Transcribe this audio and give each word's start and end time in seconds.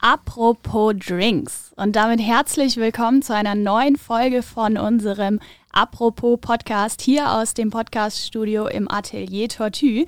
Apropos 0.00 0.94
Drinks. 0.96 1.74
Und 1.76 1.94
damit 1.94 2.20
herzlich 2.20 2.78
willkommen 2.78 3.20
zu 3.20 3.34
einer 3.34 3.54
neuen 3.54 3.96
Folge 3.96 4.42
von 4.42 4.78
unserem 4.78 5.38
Apropos 5.70 6.40
Podcast 6.40 7.02
hier 7.02 7.30
aus 7.32 7.52
dem 7.52 7.68
Podcaststudio 7.68 8.66
im 8.68 8.90
Atelier 8.90 9.48
Tortue. 9.48 10.06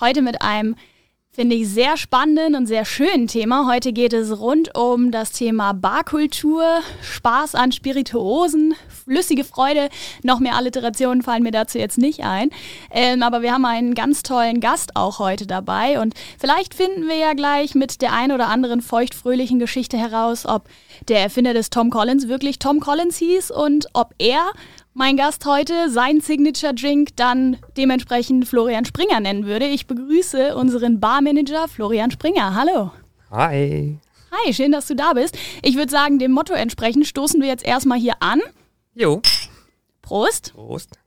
Heute 0.00 0.22
mit 0.22 0.42
einem 0.42 0.76
Finde 1.34 1.56
ich 1.56 1.66
sehr 1.70 1.96
spannenden 1.96 2.54
und 2.54 2.66
sehr 2.66 2.84
schönen 2.84 3.26
Thema. 3.26 3.66
Heute 3.66 3.94
geht 3.94 4.12
es 4.12 4.38
rund 4.38 4.76
um 4.76 5.10
das 5.10 5.32
Thema 5.32 5.72
Barkultur, 5.72 6.62
Spaß 7.00 7.54
an 7.54 7.72
Spirituosen, 7.72 8.74
flüssige 8.90 9.42
Freude. 9.42 9.88
Noch 10.22 10.40
mehr 10.40 10.56
Alliterationen 10.56 11.22
fallen 11.22 11.42
mir 11.42 11.50
dazu 11.50 11.78
jetzt 11.78 11.96
nicht 11.96 12.20
ein. 12.22 12.50
Ähm, 12.90 13.22
aber 13.22 13.40
wir 13.40 13.54
haben 13.54 13.64
einen 13.64 13.94
ganz 13.94 14.22
tollen 14.22 14.60
Gast 14.60 14.94
auch 14.94 15.20
heute 15.20 15.46
dabei. 15.46 16.02
Und 16.02 16.12
vielleicht 16.38 16.74
finden 16.74 17.08
wir 17.08 17.16
ja 17.16 17.32
gleich 17.32 17.74
mit 17.74 18.02
der 18.02 18.12
ein 18.12 18.30
oder 18.30 18.48
anderen 18.48 18.82
feuchtfröhlichen 18.82 19.58
Geschichte 19.58 19.96
heraus, 19.96 20.44
ob 20.44 20.68
der 21.08 21.20
Erfinder 21.20 21.54
des 21.54 21.70
Tom 21.70 21.88
Collins 21.88 22.28
wirklich 22.28 22.58
Tom 22.58 22.78
Collins 22.78 23.16
hieß 23.16 23.50
und 23.52 23.86
ob 23.94 24.14
er 24.18 24.52
mein 24.94 25.16
Gast 25.16 25.46
heute 25.46 25.90
sein 25.90 26.20
Signature 26.20 26.74
Drink 26.74 27.16
dann 27.16 27.56
dementsprechend 27.76 28.46
Florian 28.46 28.84
Springer 28.84 29.20
nennen 29.20 29.46
würde. 29.46 29.66
Ich 29.66 29.86
begrüße 29.86 30.56
unseren 30.56 31.00
Barmanager 31.00 31.68
Florian 31.68 32.10
Springer. 32.10 32.54
Hallo. 32.54 32.92
Hi. 33.30 33.98
Hi, 34.30 34.54
schön, 34.54 34.72
dass 34.72 34.86
du 34.86 34.94
da 34.94 35.12
bist. 35.14 35.36
Ich 35.62 35.76
würde 35.76 35.90
sagen, 35.90 36.18
dem 36.18 36.32
Motto 36.32 36.54
entsprechend 36.54 37.06
stoßen 37.06 37.40
wir 37.40 37.48
jetzt 37.48 37.64
erstmal 37.64 37.98
hier 37.98 38.14
an. 38.20 38.40
Jo. 38.94 39.22
Prost. 40.02 40.52
Prost. 40.54 40.98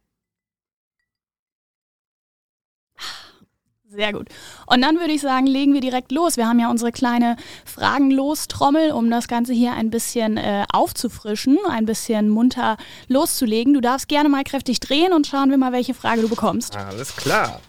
Sehr 3.95 4.11
gut. 4.11 4.27
Und 4.65 4.81
dann 4.81 4.99
würde 4.99 5.13
ich 5.13 5.21
sagen, 5.21 5.47
legen 5.47 5.73
wir 5.73 5.79
direkt 5.79 6.11
los. 6.11 6.35
Wir 6.35 6.47
haben 6.47 6.59
ja 6.59 6.69
unsere 6.69 6.91
kleine 6.91 7.37
Fragenlos-Trommel, 7.63 8.91
um 8.91 9.09
das 9.09 9.27
Ganze 9.27 9.53
hier 9.53 9.73
ein 9.73 9.89
bisschen 9.89 10.35
äh, 10.37 10.65
aufzufrischen, 10.71 11.57
ein 11.69 11.85
bisschen 11.85 12.29
munter 12.29 12.77
loszulegen. 13.07 13.73
Du 13.73 13.79
darfst 13.79 14.09
gerne 14.09 14.27
mal 14.27 14.43
kräftig 14.43 14.81
drehen 14.81 15.13
und 15.13 15.27
schauen 15.27 15.49
wir 15.49 15.57
mal, 15.57 15.71
welche 15.71 15.93
Frage 15.93 16.21
du 16.21 16.29
bekommst. 16.29 16.75
Alles 16.75 17.15
klar. 17.15 17.61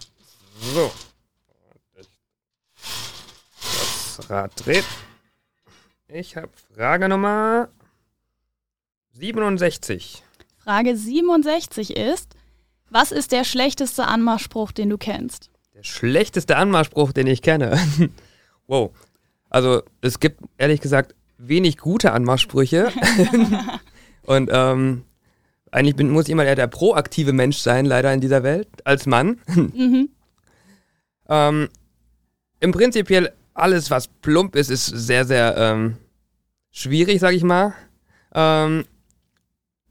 So. 0.73 0.91
Das 4.17 4.29
Rad 4.29 4.51
dreht. 4.65 4.85
Ich 6.09 6.35
habe 6.35 6.49
Frage 6.75 7.07
Nummer 7.07 7.69
67. 9.13 10.23
Frage 10.57 10.97
67 10.97 11.95
ist, 11.95 12.35
was 12.89 13.11
ist 13.11 13.31
der 13.31 13.43
schlechteste 13.43 14.05
Anmachspruch, 14.05 14.71
den 14.71 14.89
du 14.89 14.97
kennst? 14.97 15.51
Der 15.77 15.83
schlechteste 15.83 16.57
Anmachspruch, 16.57 17.11
den 17.11 17.27
ich 17.27 17.43
kenne. 17.43 17.79
wow. 18.67 18.89
Also 19.51 19.83
es 20.01 20.19
gibt 20.19 20.41
ehrlich 20.57 20.81
gesagt 20.81 21.13
wenig 21.37 21.77
gute 21.77 22.13
Anmachsprüche. 22.13 22.91
Und 24.23 24.49
ähm, 24.51 25.03
eigentlich 25.69 25.95
bin, 25.95 26.09
muss 26.09 26.25
ich 26.25 26.31
immer 26.31 26.45
eher 26.45 26.55
der 26.55 26.65
proaktive 26.65 27.31
Mensch 27.31 27.57
sein, 27.57 27.85
leider 27.85 28.11
in 28.11 28.21
dieser 28.21 28.41
Welt, 28.41 28.67
als 28.85 29.05
Mann. 29.05 29.39
mhm. 29.53 30.09
ähm, 31.29 31.69
Im 32.59 32.71
Prinzipiell 32.71 33.33
alles, 33.53 33.91
was 33.91 34.07
plump 34.07 34.55
ist, 34.55 34.71
ist 34.71 34.87
sehr, 34.87 35.25
sehr 35.25 35.55
ähm, 35.57 35.97
schwierig, 36.71 37.19
sag 37.19 37.35
ich 37.35 37.43
mal. 37.43 37.75
Ähm, 38.33 38.83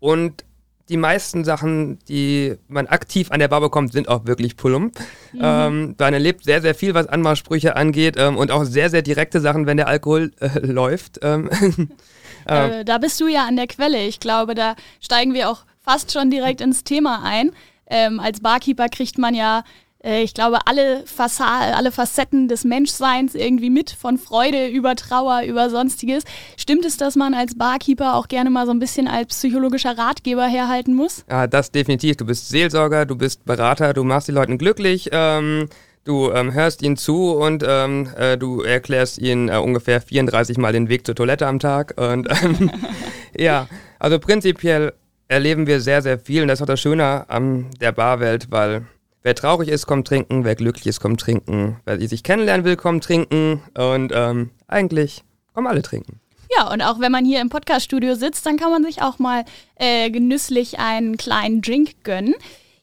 und 0.00 0.44
die 0.88 0.96
meisten 0.96 1.44
Sachen, 1.44 1.98
die 2.08 2.56
man 2.68 2.86
aktiv 2.86 3.30
an 3.30 3.40
der 3.40 3.48
Bar 3.48 3.60
bekommt, 3.60 3.92
sind 3.92 4.08
auch 4.08 4.26
wirklich 4.26 4.56
plump. 4.56 4.98
Mhm. 5.32 5.40
Ähm, 5.42 5.94
man 5.98 6.14
erlebt 6.14 6.44
sehr, 6.44 6.62
sehr 6.62 6.74
viel, 6.74 6.94
was 6.94 7.08
Anmachsprüche 7.08 7.76
angeht 7.76 8.16
ähm, 8.18 8.36
und 8.36 8.50
auch 8.50 8.64
sehr, 8.64 8.90
sehr 8.90 9.02
direkte 9.02 9.40
Sachen, 9.40 9.66
wenn 9.66 9.76
der 9.76 9.88
Alkohol 9.88 10.32
äh, 10.40 10.58
läuft. 10.62 11.20
Ähm, 11.22 11.50
äh, 12.46 12.84
da 12.84 12.98
bist 12.98 13.20
du 13.20 13.26
ja 13.26 13.46
an 13.46 13.56
der 13.56 13.66
Quelle. 13.66 14.06
Ich 14.06 14.20
glaube, 14.20 14.54
da 14.54 14.76
steigen 15.00 15.34
wir 15.34 15.50
auch 15.50 15.64
fast 15.80 16.12
schon 16.12 16.30
direkt 16.30 16.60
ins 16.60 16.84
Thema 16.84 17.22
ein. 17.24 17.50
Ähm, 17.88 18.20
als 18.20 18.40
Barkeeper 18.40 18.88
kriegt 18.88 19.18
man 19.18 19.34
ja 19.34 19.64
äh, 20.06 20.22
ich 20.22 20.32
glaube, 20.32 20.58
alle, 20.66 21.02
Fassa 21.04 21.72
alle 21.74 21.92
Facetten 21.92 22.48
des 22.48 22.64
Menschseins 22.64 23.34
irgendwie 23.34 23.70
mit, 23.70 23.90
von 23.90 24.18
Freude 24.18 24.68
über 24.68 24.94
Trauer, 24.94 25.42
über 25.42 25.68
Sonstiges. 25.68 26.24
Stimmt 26.56 26.84
es, 26.84 26.96
dass 26.96 27.16
man 27.16 27.34
als 27.34 27.56
Barkeeper 27.56 28.14
auch 28.14 28.28
gerne 28.28 28.50
mal 28.50 28.66
so 28.66 28.72
ein 28.72 28.78
bisschen 28.78 29.08
als 29.08 29.28
psychologischer 29.28 29.98
Ratgeber 29.98 30.46
herhalten 30.46 30.94
muss? 30.94 31.24
Ja, 31.28 31.46
das 31.46 31.70
definitiv. 31.70 32.16
Du 32.16 32.24
bist 32.24 32.48
Seelsorger, 32.48 33.04
du 33.04 33.16
bist 33.16 33.44
Berater, 33.44 33.92
du 33.92 34.04
machst 34.04 34.28
die 34.28 34.32
Leute 34.32 34.56
glücklich. 34.56 35.10
Ähm 35.12 35.68
Du 36.06 36.30
ähm, 36.30 36.54
hörst 36.54 36.82
ihnen 36.82 36.96
zu 36.96 37.32
und 37.32 37.64
ähm, 37.66 38.08
äh, 38.16 38.38
du 38.38 38.62
erklärst 38.62 39.18
ihnen 39.18 39.48
äh, 39.48 39.56
ungefähr 39.56 40.00
34 40.00 40.56
Mal 40.56 40.72
den 40.72 40.88
Weg 40.88 41.04
zur 41.04 41.16
Toilette 41.16 41.48
am 41.48 41.58
Tag. 41.58 41.94
Und 41.96 42.28
ähm, 42.30 42.70
ja, 43.36 43.66
also 43.98 44.20
prinzipiell 44.20 44.92
erleben 45.26 45.66
wir 45.66 45.80
sehr, 45.80 46.02
sehr 46.02 46.20
viel 46.20 46.42
und 46.42 46.48
das 46.48 46.60
ist 46.60 46.62
auch 46.62 46.66
das 46.66 46.80
Schöne 46.80 47.28
an 47.28 47.66
der 47.80 47.90
Barwelt, 47.90 48.52
weil 48.52 48.86
Wer 49.22 49.34
traurig 49.34 49.68
ist, 49.68 49.86
kommt 49.86 50.06
trinken. 50.06 50.44
Wer 50.44 50.54
glücklich 50.54 50.86
ist, 50.86 51.00
kommt 51.00 51.20
trinken. 51.20 51.80
Wer 51.84 52.00
sich 52.08 52.22
kennenlernen 52.22 52.64
will, 52.64 52.76
kommt 52.76 53.04
trinken. 53.04 53.62
Und 53.76 54.12
ähm, 54.14 54.50
eigentlich 54.68 55.24
kommen 55.52 55.66
alle 55.66 55.82
trinken. 55.82 56.20
Ja, 56.56 56.70
und 56.72 56.80
auch 56.80 57.00
wenn 57.00 57.10
man 57.12 57.24
hier 57.24 57.40
im 57.40 57.48
Podcaststudio 57.48 58.14
sitzt, 58.14 58.46
dann 58.46 58.56
kann 58.56 58.70
man 58.70 58.84
sich 58.84 59.02
auch 59.02 59.18
mal 59.18 59.44
äh, 59.76 60.10
genüsslich 60.10 60.78
einen 60.78 61.16
kleinen 61.16 61.60
Drink 61.60 62.04
gönnen. 62.04 62.34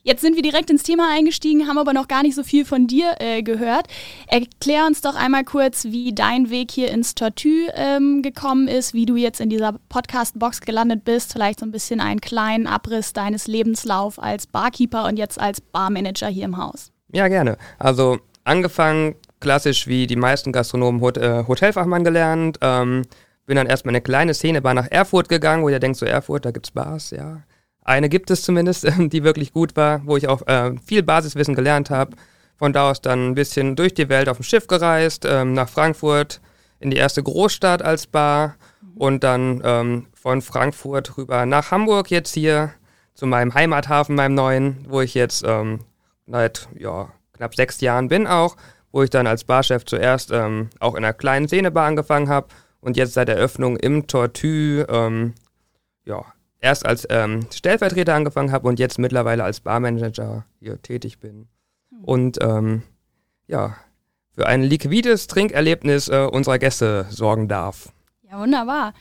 Jetzt 0.06 0.20
sind 0.20 0.36
wir 0.36 0.42
direkt 0.42 0.70
ins 0.70 0.84
Thema 0.84 1.10
eingestiegen, 1.16 1.66
haben 1.66 1.78
aber 1.78 1.94
noch 1.94 2.10
gar 2.10 2.24
nicht 2.24 2.36
so 2.36 2.44
viel 2.44 2.66
von 2.66 2.88
dir 2.88 3.16
äh, 3.20 3.42
gehört. 3.42 3.88
Erklär 4.28 4.86
uns 4.86 5.00
doch 5.00 5.16
einmal 5.16 5.46
kurz, 5.46 5.86
wie 5.86 6.14
dein 6.14 6.50
Weg 6.50 6.72
hier 6.72 6.92
ins 6.92 7.16
Tortue 7.16 7.70
ähm, 7.74 8.22
gekommen 8.22 8.68
ist, 8.68 8.94
wie 8.94 9.06
du 9.06 9.16
jetzt 9.16 9.40
in 9.40 9.50
dieser 9.50 9.80
Podcast-Box 9.88 10.60
gelandet 10.60 11.06
bist, 11.06 11.32
vielleicht 11.32 11.62
so 11.62 11.66
ein 11.66 11.72
bisschen 11.72 12.02
einen 12.02 12.20
kleinen 12.20 12.68
Abriss 12.68 13.14
deines 13.14 13.48
Lebenslauf 13.48 14.22
als 14.22 14.46
Barkeeper 14.46 15.06
und 15.06 15.16
jetzt 15.16 15.40
als 15.40 15.62
Barmanager 15.62 16.28
hier 16.28 16.44
im 16.44 16.58
Haus. 16.58 16.92
Ja, 17.14 17.30
gerne. 17.30 17.58
Also 17.80 18.20
angefangen 18.44 19.16
klassisch 19.40 19.88
wie 19.88 20.06
die 20.06 20.18
meisten 20.18 20.52
Gastronomen 20.52 21.00
Hot 21.00 21.16
äh, 21.18 21.46
Hotelfachmann 21.48 22.04
gelernt. 22.04 22.58
Ähm, 22.60 23.04
bin 23.46 23.56
dann 23.56 23.68
erstmal 23.68 23.94
eine 23.94 24.02
kleine 24.02 24.34
Szenebar 24.34 24.74
nach 24.74 24.92
Erfurt 24.92 25.30
gegangen, 25.30 25.64
wo 25.64 25.70
ihr 25.70 25.80
denkt, 25.80 25.98
so 25.98 26.06
Erfurt, 26.06 26.44
da 26.44 26.52
gibt's 26.52 26.72
Bars, 26.72 27.12
ja. 27.12 27.44
Eine 27.84 28.10
gibt 28.10 28.32
es 28.32 28.44
zumindest, 28.44 28.88
die 28.98 29.24
wirklich 29.24 29.54
gut 29.54 29.76
war, 29.76 30.02
wo 30.06 30.18
ich 30.18 30.28
auch 30.28 30.46
äh, 30.48 30.76
viel 30.86 31.04
Basiswissen 31.04 31.56
gelernt 31.56 31.90
habe. 31.90 32.16
Von 32.56 32.72
da 32.72 32.92
aus 32.92 33.02
dann 33.02 33.32
ein 33.32 33.36
bisschen 33.36 33.76
durch 33.76 33.94
die 33.94 34.10
Welt 34.10 34.30
auf 34.30 34.38
dem 34.38 34.44
Schiff 34.44 34.68
gereist, 34.68 35.26
ähm, 35.26 35.54
nach 35.54 35.70
Frankfurt, 35.70 36.40
in 36.80 36.92
die 36.92 36.98
erste 36.98 37.24
Großstadt 37.24 37.82
als 37.82 38.08
Bar 38.08 38.56
und 38.96 39.24
dann 39.24 39.62
ähm, 39.64 40.08
von 40.14 40.42
Frankfurt 40.42 41.18
rüber 41.18 41.46
nach 41.46 41.72
Hamburg 41.72 42.12
jetzt 42.12 42.34
hier 42.34 42.74
zu 43.14 43.26
meinem 43.26 43.54
Heimathafen, 43.54 44.16
meinem 44.16 44.36
neuen, 44.36 44.86
wo 44.88 45.02
ich 45.02 45.14
jetzt 45.14 45.44
ähm, 45.46 45.80
seit 46.28 46.68
ja, 46.78 47.10
knapp 47.34 47.56
sechs 47.56 47.82
Jahren 47.82 48.08
bin 48.08 48.28
auch, 48.28 48.56
wo 48.92 49.04
ich 49.04 49.10
dann 49.10 49.28
als 49.28 49.44
Barchef 49.44 49.86
zuerst 49.86 50.32
ähm, 50.32 50.70
auch 50.80 50.96
in 50.96 51.04
einer 51.04 51.14
kleinen 51.14 51.48
Szenebar 51.48 51.88
angefangen 51.88 52.30
habe 52.30 52.48
und 52.82 52.98
jetzt 52.98 53.14
seit 53.14 53.30
Eröffnung 53.30 53.78
im 53.78 54.08
Tortue 54.08 54.86
ähm, 54.90 55.34
ja, 56.06 56.24
erst 56.64 56.86
als 56.86 57.06
ähm, 57.10 57.46
Stellvertreter 57.54 58.16
angefangen 58.16 58.52
habe 58.52 58.68
und 58.68 58.80
jetzt 58.80 58.98
mittlerweile 58.98 59.44
als 59.44 59.60
Barmanager 59.60 60.46
hier 60.60 60.82
tätig 60.82 61.20
bin. 61.20 61.48
Hm. 61.90 62.04
Und 62.04 62.38
ähm, 62.42 62.84
ja, 63.48 63.76
für 64.34 64.48
ein 64.48 64.64
liquides 64.64 65.28
Trinkerlebnis 65.28 66.08
äh, 66.08 66.28
unserer 66.32 66.58
Gäste 66.58 67.06
sorgen 67.10 67.48
darf. 67.48 67.92
Ja, 68.24 68.40
wunderbar. 68.40 68.94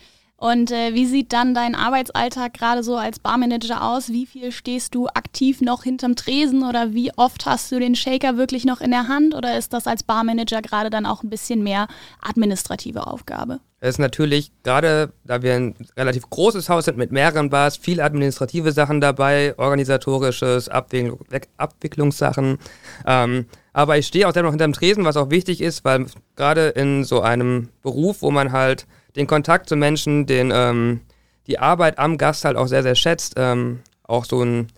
Und 0.43 0.73
äh, 0.73 0.93
wie 0.93 1.07
sieht 1.07 1.33
dann 1.33 1.55
dein 1.55 1.77
Arbeitsalltag 1.77 2.55
gerade 2.55 2.83
so 2.83 2.97
als 2.97 3.21
Barmanager 3.21 3.81
aus? 3.81 4.09
Wie 4.09 4.27
viel 4.27 4.51
stehst 4.51 4.93
du 4.93 5.07
aktiv 5.07 5.61
noch 5.61 5.85
hinterm 5.85 6.17
Tresen 6.17 6.69
oder 6.69 6.95
wie 6.95 7.13
oft 7.17 7.47
hast 7.47 7.71
du 7.71 7.79
den 7.79 7.95
Shaker 7.95 8.37
wirklich 8.37 8.65
noch 8.65 8.81
in 8.81 8.91
der 8.91 9.07
Hand 9.07 9.37
oder 9.37 9.57
ist 9.57 9.73
das 9.73 9.87
als 9.87 10.03
Barmanager 10.03 10.61
gerade 10.61 10.91
dann 10.91 11.07
auch 11.07 11.23
ein 11.23 11.31
bisschen 11.31 11.63
mehr 11.63 11.87
administrative 12.21 13.07
Aufgabe? 13.07 13.61
Es 13.79 13.91
ist 13.91 13.99
natürlich, 14.01 14.51
gerade 14.65 15.13
da 15.23 15.43
wir 15.43 15.55
ein 15.55 15.77
relativ 15.97 16.29
großes 16.29 16.69
Haus 16.69 16.87
sind 16.87 16.99
mit 16.99 17.13
mehreren 17.13 17.49
Bars, 17.49 17.77
viel 17.77 18.01
administrative 18.01 18.73
Sachen 18.73 19.01
dabei, 19.01 19.55
organisatorisches, 19.59 20.69
Abwick 20.69 21.49
Abwicklungssachen. 21.57 22.59
Ähm, 23.07 23.47
aber 23.73 23.97
ich 23.97 24.09
stehe 24.09 24.27
auch 24.27 24.33
selber 24.33 24.49
noch 24.49 24.55
hinterm 24.55 24.73
Tresen, 24.73 25.05
was 25.05 25.17
auch 25.17 25.31
wichtig 25.31 25.61
ist, 25.61 25.85
weil 25.85 26.07
gerade 26.35 26.71
in 26.71 27.05
so 27.05 27.21
einem 27.21 27.69
Beruf, 27.83 28.23
wo 28.23 28.33
man 28.33 28.51
halt 28.51 28.89
den 29.17 29.27
Kontakt 29.27 29.69
zu 29.69 29.77
Menschen, 29.77 30.27
den, 30.27 30.53
ähm, 30.55 31.01
die 31.47 31.59
Arbeit 31.59 31.99
am 31.99 32.19
Gast 32.19 32.45
halt 32.45 32.57
auch 32.57 32.67
sehr, 32.67 32.83
sehr 32.83 32.95
schätzt. 32.95 33.35
Ähm, 33.37 33.81
auch 34.05 34.25
so 34.25 34.43
ein 34.43 34.69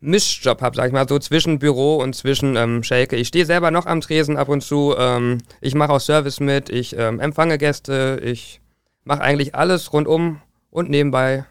Mischjob 0.00 0.62
habe, 0.62 0.76
sag 0.76 0.86
ich 0.86 0.92
mal, 0.92 1.08
so 1.08 1.18
zwischen 1.18 1.58
Büro 1.58 1.96
und 1.96 2.14
zwischen 2.14 2.56
ähm, 2.56 2.82
Shake. 2.82 3.12
Ich 3.14 3.28
stehe 3.28 3.46
selber 3.46 3.70
noch 3.70 3.86
am 3.86 4.00
Tresen 4.00 4.36
ab 4.36 4.48
und 4.48 4.62
zu. 4.62 4.94
Ähm, 4.96 5.38
ich 5.60 5.74
mache 5.74 5.92
auch 5.92 6.00
Service 6.00 6.40
mit, 6.40 6.70
ich 6.70 6.96
ähm, 6.96 7.18
empfange 7.18 7.58
Gäste, 7.58 8.20
ich 8.22 8.60
mache 9.04 9.22
eigentlich 9.22 9.54
alles 9.54 9.92
rundum 9.92 10.40
und 10.70 10.88
nebenbei 10.88 11.44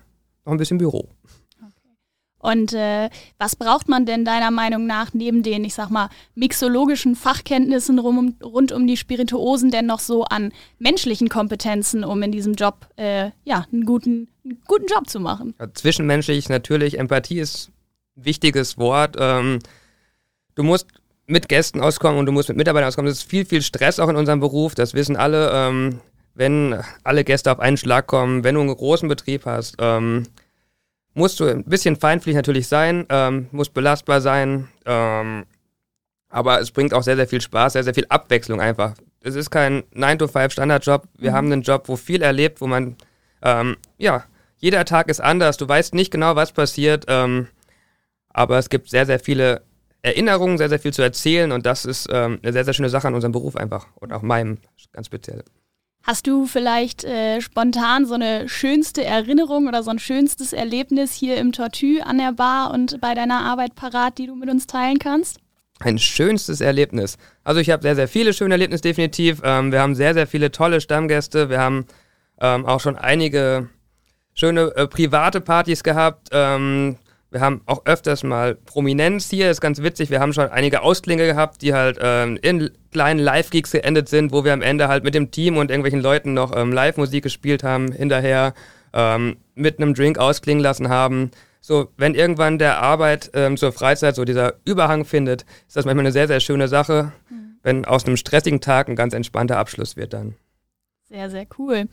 noch 0.46 0.54
ein 0.54 0.58
bisschen 0.58 0.78
Büro. 0.78 1.10
Und 2.47 2.71
äh, 2.71 3.09
was 3.38 3.57
braucht 3.57 3.89
man 3.89 4.05
denn 4.05 4.23
deiner 4.23 4.51
Meinung 4.51 4.88
nach 4.88 5.13
neben 5.13 5.44
den, 5.44 5.65
ich 5.65 5.73
sag 5.73 5.89
mal, 5.89 6.07
mixologischen 6.33 7.17
Fachkenntnissen 7.17 7.99
rum, 7.99 8.38
rund 8.41 8.71
um 8.71 8.88
die 8.88 8.95
Spirituosen 8.95 9.69
denn 9.69 9.85
noch 9.85 9.99
so 9.99 10.23
an 10.23 10.53
menschlichen 10.79 11.27
Kompetenzen, 11.27 12.05
um 12.05 12.23
in 12.23 12.31
diesem 12.31 12.53
Job 12.53 12.88
äh, 12.95 13.31
ja, 13.44 13.65
einen 13.73 13.83
guten, 13.83 14.29
einen 14.45 14.61
guten 14.65 14.85
Job 14.85 15.09
zu 15.09 15.19
machen? 15.19 15.55
Ja, 15.59 15.67
zwischenmenschlich 15.73 16.47
natürlich, 16.47 16.97
Empathie 16.97 17.39
ist 17.39 17.69
ein 18.15 18.23
wichtiges 18.23 18.77
Wort. 18.77 19.17
Ähm, 19.19 19.59
du 20.55 20.63
musst 20.63 20.88
mit 21.25 21.49
Gästen 21.49 21.81
auskommen 21.81 22.17
und 22.17 22.27
du 22.27 22.31
musst 22.31 22.47
mit 22.47 22.57
Mitarbeitern 22.57 22.88
auskommen. 22.88 23.09
Das 23.09 23.17
ist 23.17 23.29
viel, 23.29 23.44
viel 23.44 23.61
Stress 23.61 23.99
auch 23.99 24.07
in 24.07 24.15
unserem 24.15 24.39
Beruf, 24.39 24.73
das 24.73 24.94
wissen 24.94 25.17
alle. 25.17 25.51
Ähm, 25.53 25.99
wenn 26.33 26.79
alle 27.03 27.25
Gäste 27.25 27.51
auf 27.51 27.59
einen 27.59 27.75
Schlag 27.75 28.07
kommen, 28.07 28.45
wenn 28.45 28.55
du 28.55 28.61
einen 28.61 28.73
großen 28.73 29.09
Betrieb 29.09 29.45
hast, 29.45 29.75
ähm, 29.79 30.23
musst 31.18 31.40
du 31.40 31.46
ein 31.46 31.64
bisschen 31.64 31.96
feinfühlig 31.96 32.36
natürlich 32.36 32.68
sein, 32.68 33.06
ähm, 33.10 33.48
musst 33.52 33.74
belastbar 33.74 34.22
sein, 34.22 34.69
ähm, 34.86 35.46
aber 36.30 36.62
es 36.62 36.72
bringt 36.72 36.94
auch 36.94 37.02
sehr, 37.02 37.16
sehr 37.16 37.28
viel 37.28 37.42
Spaß, 37.42 37.74
sehr, 37.74 37.84
sehr 37.84 37.96
viel 37.96 38.06
Abwechslung 38.10 38.62
einfach. 38.62 38.94
Es 39.22 39.36
ist 39.36 39.50
kein 39.50 39.84
9-to-5-Standardjob. 39.96 41.08
Wir 41.18 41.31
mhm. 41.31 41.36
haben 41.36 41.52
einen 41.52 41.62
Job, 41.64 41.88
wo 41.88 41.96
viel 41.96 42.22
erlebt, 42.22 42.62
wo 42.62 42.68
man, 42.68 42.96
ähm, 43.42 43.78
ja, 43.98 44.25
jeder 44.58 44.86
Tag 44.86 45.10
ist 45.10 45.19
anders. 45.19 45.58
Du 45.58 45.68
weißt 45.68 45.96
nicht 45.96 46.12
genau, 46.12 46.36
was 46.36 46.52
passiert, 46.52 47.06
ähm, 47.08 47.48
aber 48.30 48.60
es 48.60 48.69
gibt 48.69 48.90
sehr, 48.90 49.08
sehr 49.08 49.19
viele 49.19 49.64
Erinnerungen, 50.04 50.60
sehr, 50.60 50.69
sehr 50.69 50.80
viel 50.80 50.94
zu 50.94 51.02
erzählen 51.02 51.52
und 51.52 51.66
das 51.66 51.86
ist 51.86 52.08
ähm, 52.12 52.40
eine 52.44 52.54
sehr, 52.54 52.64
sehr 52.64 52.74
schöne 52.75 52.90
Sache 52.90 53.08
an 53.08 53.16
unserem 53.16 53.31
Beruf 53.31 53.56
einfach 53.56 53.88
und 53.96 54.14
auch 54.14 54.22
meinem 54.22 54.60
ganz 54.94 55.08
speziell. 55.08 55.44
Hast 56.03 56.25
du 56.25 56.45
vielleicht 56.45 57.03
äh, 57.03 57.41
spontan 57.41 58.05
so 58.05 58.13
eine 58.13 58.47
schönste 58.47 59.03
Erinnerung 59.03 59.67
oder 59.67 59.83
so 59.83 59.91
ein 59.91 59.99
schönstes 59.99 60.53
Erlebnis 60.53 61.13
hier 61.13 61.38
im 61.38 61.51
Tortue 61.51 62.05
an 62.05 62.17
der 62.17 62.31
Bar 62.31 62.71
und 62.73 63.01
bei 63.01 63.13
deiner 63.13 63.41
Arbeit 63.41 63.75
parat, 63.75 64.17
die 64.17 64.27
du 64.27 64.35
mit 64.35 64.49
uns 64.49 64.67
teilen 64.67 64.99
kannst? 64.99 65.39
Ein 65.79 65.99
schönstes 65.99 66.61
Erlebnis. 66.61 67.17
Also 67.44 67.59
ich 67.59 67.69
habe 67.69 67.83
sehr, 67.83 67.95
sehr 67.95 68.07
viele 68.07 68.33
schöne 68.33 68.53
Erlebnisse 68.53 68.81
definitiv. 68.81 69.41
Ähm, 69.44 69.71
wir 69.71 69.81
haben 69.81 69.95
sehr, 69.95 70.13
sehr 70.13 70.27
viele 70.27 70.51
tolle 70.51 70.81
Stammgäste. 70.81 71.49
Wir 71.49 71.59
haben 71.59 71.85
ähm, 72.39 72.65
auch 72.65 72.79
schon 72.79 72.95
einige 72.95 73.69
schöne 74.33 74.75
äh, 74.75 74.88
private 74.88 75.41
Partys 75.41 75.83
gehabt. 75.83 76.29
Ähm, 76.31 76.97
wir 77.29 77.41
haben 77.41 77.62
auch 77.65 77.85
öfters 77.85 78.24
mal 78.24 78.56
Prominenz 78.56 79.29
hier, 79.29 79.51
ist 79.51 79.59
ganz 79.59 79.81
witzig. 79.81 80.09
Wir 80.09 80.19
haben 80.19 80.33
schon 80.33 80.50
einige 80.50 80.81
Ausklinge 80.81 81.25
gehabt, 81.25 81.62
die 81.62 81.74
halt 81.74 81.97
ähm, 82.01 82.38
in 82.41 82.71
kleinen 82.91 83.19
Live-Gigs 83.19 83.71
geendet 83.71 84.07
sind, 84.07 84.31
wo 84.31 84.45
wir 84.45 84.53
am 84.53 84.62
Ende 84.62 84.88
halt 84.88 85.03
mit 85.03 85.13
dem 85.13 85.31
Team 85.31 85.57
und 85.57 85.69
irgendwelchen 85.69 86.01
Leuten 86.01 86.33
noch 86.33 86.56
ähm, 86.56 86.71
Live-Musik 86.71 87.24
gespielt 87.24 87.63
haben, 87.63 87.91
hinterher 87.91 88.53
ähm, 88.94 89.38
mit 89.56 89.79
einem 89.79 89.94
Drink 89.94 90.18
ausklingen 90.18 90.63
lassen 90.63 90.88
haben. 90.88 91.31
So, 91.59 91.89
wenn 91.97 92.15
irgendwann 92.15 92.59
der 92.59 92.81
Arbeit 92.81 93.31
ähm, 93.33 93.57
zur 93.57 93.73
Freizeit 93.73 94.15
so 94.15 94.23
dieser 94.23 94.53
Überhang 94.63 95.03
findet, 95.03 95.45
ist 95.68 95.75
das 95.75 95.83
manchmal 95.83 96.06
eine 96.06 96.13
sehr, 96.13 96.27
sehr 96.27 96.39
schöne 96.39 96.69
Sache, 96.69 97.12
mhm. 97.30 97.57
wenn 97.62 97.85
aus 97.85 98.06
einem 98.06 98.15
stressigen 98.15 98.62
Tag 98.62 98.88
ein 98.88 98.95
ganz 98.95 99.13
entspannter 99.13 99.57
Abschluss 99.57 99.97
wird 99.97 100.13
dann. 100.13 100.35
Sehr, 101.09 101.30
sehr 101.30 101.45
cool. 101.57 101.89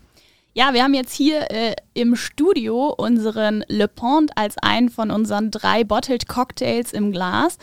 Ja, 0.56 0.72
wir 0.72 0.84
haben 0.84 0.94
jetzt 0.94 1.12
hier 1.12 1.50
äh, 1.50 1.74
im 1.94 2.14
Studio 2.14 2.94
unseren 2.96 3.64
Le 3.66 3.88
Pont 3.88 4.30
als 4.36 4.56
einen 4.58 4.88
von 4.88 5.10
unseren 5.10 5.50
drei 5.50 5.82
Bottled 5.82 6.28
Cocktails 6.28 6.92
im 6.92 7.10
Glas. 7.10 7.58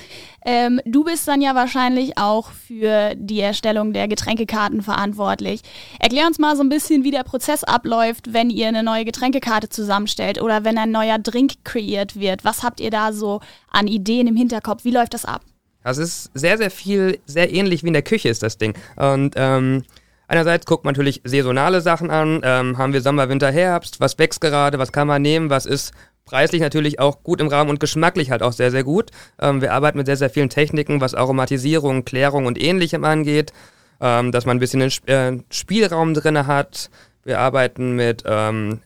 Ähm, 0.46 0.82
du 0.84 1.06
bist 1.06 1.26
dann 1.26 1.40
ja 1.40 1.56
wahrscheinlich 1.56 2.18
auch 2.18 2.52
für 2.52 3.14
die 3.16 3.40
Erstellung 3.40 3.94
der 3.94 4.10
Getränkekarten 4.10 4.82
verantwortlich. 4.82 5.62
Erklär 6.00 6.28
uns 6.28 6.38
mal 6.38 6.58
so 6.58 6.64
ein 6.64 6.70
bisschen, 6.70 7.06
wie 7.06 7.12
der 7.12 7.24
Prozess 7.24 7.64
abläuft, 7.64 8.34
wenn 8.34 8.50
ihr 8.50 8.68
eine 8.68 8.84
neue 8.84 9.06
Getränkekarte 9.06 9.70
zusammenstellt 9.70 10.42
oder 10.42 10.66
wenn 10.66 10.78
ein 10.78 10.92
neuer 10.92 11.18
Drink 11.18 11.64
kreiert 11.64 12.20
wird. 12.20 12.44
Was 12.44 12.62
habt 12.62 12.82
ihr 12.82 12.92
da 12.92 13.14
so 13.14 13.40
an 13.72 13.88
Ideen 13.88 14.28
im 14.28 14.36
Hinterkopf? 14.36 14.84
Wie 14.84 14.92
läuft 14.92 15.14
das 15.14 15.24
ab? 15.24 15.44
Das 15.86 15.98
ist 15.98 16.30
sehr, 16.34 16.58
sehr 16.58 16.70
viel, 16.70 17.20
sehr 17.26 17.54
ähnlich 17.54 17.84
wie 17.84 17.88
in 17.88 17.94
der 17.94 18.02
Küche 18.02 18.28
ist 18.28 18.44
das 18.44 18.58
Ding. 18.58 18.74
Und 18.98 19.36
ähm, 19.38 19.84
Einerseits 20.32 20.66
guckt 20.66 20.86
man 20.86 20.94
natürlich 20.94 21.20
saisonale 21.26 21.82
Sachen 21.82 22.10
an. 22.10 22.40
Ähm, 22.46 22.78
haben 22.78 22.94
wir 22.94 23.02
Sommer, 23.02 23.28
Winter, 23.28 23.52
Herbst? 23.52 24.00
Was 24.00 24.18
wächst 24.18 24.40
gerade? 24.40 24.80
Was 24.80 24.94
kann 24.94 25.06
man 25.06 25.22
nehmen? 25.22 25.50
Was 25.50 25.66
ist 25.66 25.92
preislich 26.24 26.62
natürlich 26.62 27.02
auch 27.02 27.22
gut 27.22 27.42
im 27.42 27.50
Rahmen 27.50 27.70
und 27.70 27.82
geschmacklich 27.82 28.32
halt 28.32 28.42
auch 28.42 28.54
sehr, 28.54 28.72
sehr 28.72 28.86
gut. 28.86 29.12
Ähm, 29.42 29.60
wir 29.60 29.74
arbeiten 29.74 29.98
mit 29.98 30.08
sehr, 30.08 30.16
sehr 30.16 30.30
vielen 30.30 30.48
Techniken, 30.48 31.02
was 31.02 31.16
Aromatisierung, 31.16 32.06
Klärung 32.06 32.46
und 32.46 32.58
ähnlichem 32.64 33.04
angeht. 33.04 33.52
Ähm, 34.00 34.32
dass 34.32 34.46
man 34.46 34.56
ein 34.56 34.62
bisschen 34.62 34.82
einen 34.82 35.40
äh, 35.40 35.44
Spielraum 35.52 36.14
drin 36.14 36.48
hat. 36.48 36.90
Wir 37.26 37.40
arbeiten 37.40 37.98
mit 37.98 38.24
ähm, 38.26 38.80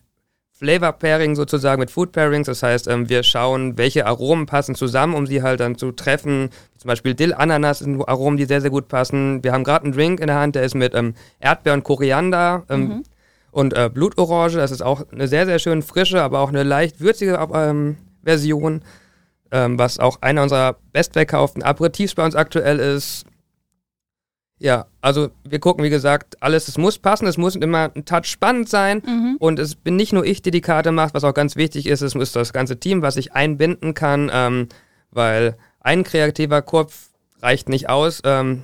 Flavor 0.58 0.92
Pairing 0.92 1.36
sozusagen 1.36 1.80
mit 1.80 1.90
Food 1.90 2.12
Pairings. 2.12 2.46
Das 2.46 2.62
heißt, 2.62 2.88
ähm, 2.88 3.10
wir 3.10 3.22
schauen, 3.22 3.76
welche 3.76 4.06
Aromen 4.06 4.46
passen 4.46 4.74
zusammen, 4.74 5.14
um 5.14 5.26
sie 5.26 5.42
halt 5.42 5.60
dann 5.60 5.76
zu 5.76 5.92
treffen. 5.92 6.48
Zum 6.78 6.88
Beispiel 6.88 7.14
Dill, 7.14 7.34
Ananas 7.34 7.80
sind 7.80 8.00
Aromen, 8.08 8.38
die 8.38 8.46
sehr, 8.46 8.62
sehr 8.62 8.70
gut 8.70 8.88
passen. 8.88 9.44
Wir 9.44 9.52
haben 9.52 9.64
gerade 9.64 9.84
einen 9.84 9.92
Drink 9.92 10.18
in 10.18 10.28
der 10.28 10.36
Hand, 10.36 10.54
der 10.54 10.62
ist 10.62 10.74
mit 10.74 10.94
ähm, 10.94 11.12
Erdbeer 11.40 11.74
und 11.74 11.84
Koriander 11.84 12.64
ähm, 12.70 12.80
mhm. 12.80 13.02
und 13.50 13.74
äh, 13.74 13.90
Blutorange. 13.92 14.56
Das 14.56 14.70
ist 14.70 14.82
auch 14.82 15.02
eine 15.12 15.28
sehr, 15.28 15.44
sehr 15.44 15.58
schön 15.58 15.82
frische, 15.82 16.22
aber 16.22 16.40
auch 16.40 16.48
eine 16.48 16.62
leicht 16.62 17.00
würzige 17.00 17.38
Version, 18.24 18.82
was 19.50 20.00
auch 20.00 20.22
einer 20.22 20.42
unserer 20.42 20.76
bestverkauften 20.92 21.62
Aperitifs 21.62 22.16
bei 22.16 22.24
uns 22.24 22.34
aktuell 22.34 22.80
ist. 22.80 23.24
Ja, 24.58 24.86
also 25.02 25.28
wir 25.44 25.58
gucken, 25.58 25.84
wie 25.84 25.90
gesagt, 25.90 26.42
alles, 26.42 26.68
es 26.68 26.78
muss 26.78 26.98
passen, 26.98 27.26
es 27.26 27.36
muss 27.36 27.56
immer 27.56 27.90
ein 27.94 28.06
Touch 28.06 28.24
spannend 28.24 28.70
sein 28.70 29.02
mhm. 29.04 29.36
und 29.38 29.58
es 29.58 29.74
bin 29.74 29.96
nicht 29.96 30.14
nur 30.14 30.24
ich, 30.24 30.40
die 30.40 30.50
die 30.50 30.62
Karte 30.62 30.92
macht, 30.92 31.12
was 31.12 31.24
auch 31.24 31.34
ganz 31.34 31.56
wichtig 31.56 31.86
ist, 31.86 32.00
es 32.00 32.14
muss 32.14 32.32
das 32.32 32.54
ganze 32.54 32.80
Team, 32.80 33.02
was 33.02 33.18
ich 33.18 33.34
einbinden 33.34 33.92
kann, 33.92 34.30
ähm, 34.32 34.68
weil 35.10 35.58
ein 35.80 36.04
kreativer 36.04 36.62
Kopf 36.62 37.10
reicht 37.42 37.68
nicht 37.68 37.90
aus, 37.90 38.22
ähm, 38.24 38.62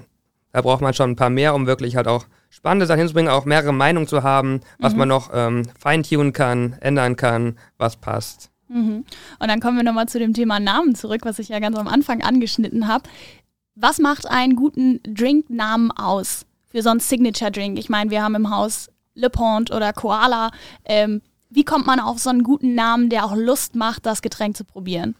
da 0.52 0.62
braucht 0.62 0.80
man 0.80 0.94
schon 0.94 1.10
ein 1.10 1.16
paar 1.16 1.30
mehr, 1.30 1.54
um 1.54 1.66
wirklich 1.66 1.96
halt 1.96 2.08
auch 2.08 2.26
spannende 2.48 2.86
Sachen 2.86 3.00
hinzubringen, 3.00 3.32
auch 3.32 3.44
mehrere 3.44 3.72
Meinungen 3.72 4.06
zu 4.06 4.22
haben, 4.22 4.60
was 4.78 4.92
mhm. 4.92 4.98
man 4.98 5.08
noch 5.08 5.30
ähm, 5.34 5.64
feintunen 5.78 6.32
kann, 6.32 6.76
ändern 6.80 7.16
kann, 7.16 7.58
was 7.76 7.96
passt. 7.96 8.50
Mhm. 8.68 9.04
Und 9.38 9.48
dann 9.48 9.60
kommen 9.60 9.76
wir 9.76 9.84
nochmal 9.84 10.08
zu 10.08 10.18
dem 10.18 10.32
Thema 10.32 10.58
Namen 10.58 10.94
zurück, 10.94 11.22
was 11.24 11.38
ich 11.38 11.48
ja 11.48 11.58
ganz 11.58 11.76
am 11.76 11.88
Anfang 11.88 12.22
angeschnitten 12.22 12.88
habe. 12.88 13.04
Was 13.74 13.98
macht 13.98 14.28
einen 14.28 14.54
guten 14.54 15.00
Drinknamen 15.02 15.90
aus 15.92 16.44
für 16.70 16.82
so 16.82 16.90
einen 16.90 17.00
Signature-Drink? 17.00 17.78
Ich 17.78 17.88
meine, 17.88 18.10
wir 18.10 18.22
haben 18.22 18.34
im 18.34 18.54
Haus 18.54 18.90
Le 19.14 19.30
Pont 19.30 19.70
oder 19.70 19.94
Koala. 19.94 20.50
Ähm, 20.84 21.22
wie 21.48 21.64
kommt 21.64 21.86
man 21.86 21.98
auf 21.98 22.18
so 22.18 22.28
einen 22.28 22.42
guten 22.42 22.74
Namen, 22.74 23.08
der 23.08 23.24
auch 23.24 23.34
Lust 23.34 23.74
macht, 23.74 24.04
das 24.04 24.20
Getränk 24.20 24.56
zu 24.56 24.64
probieren? 24.64 25.14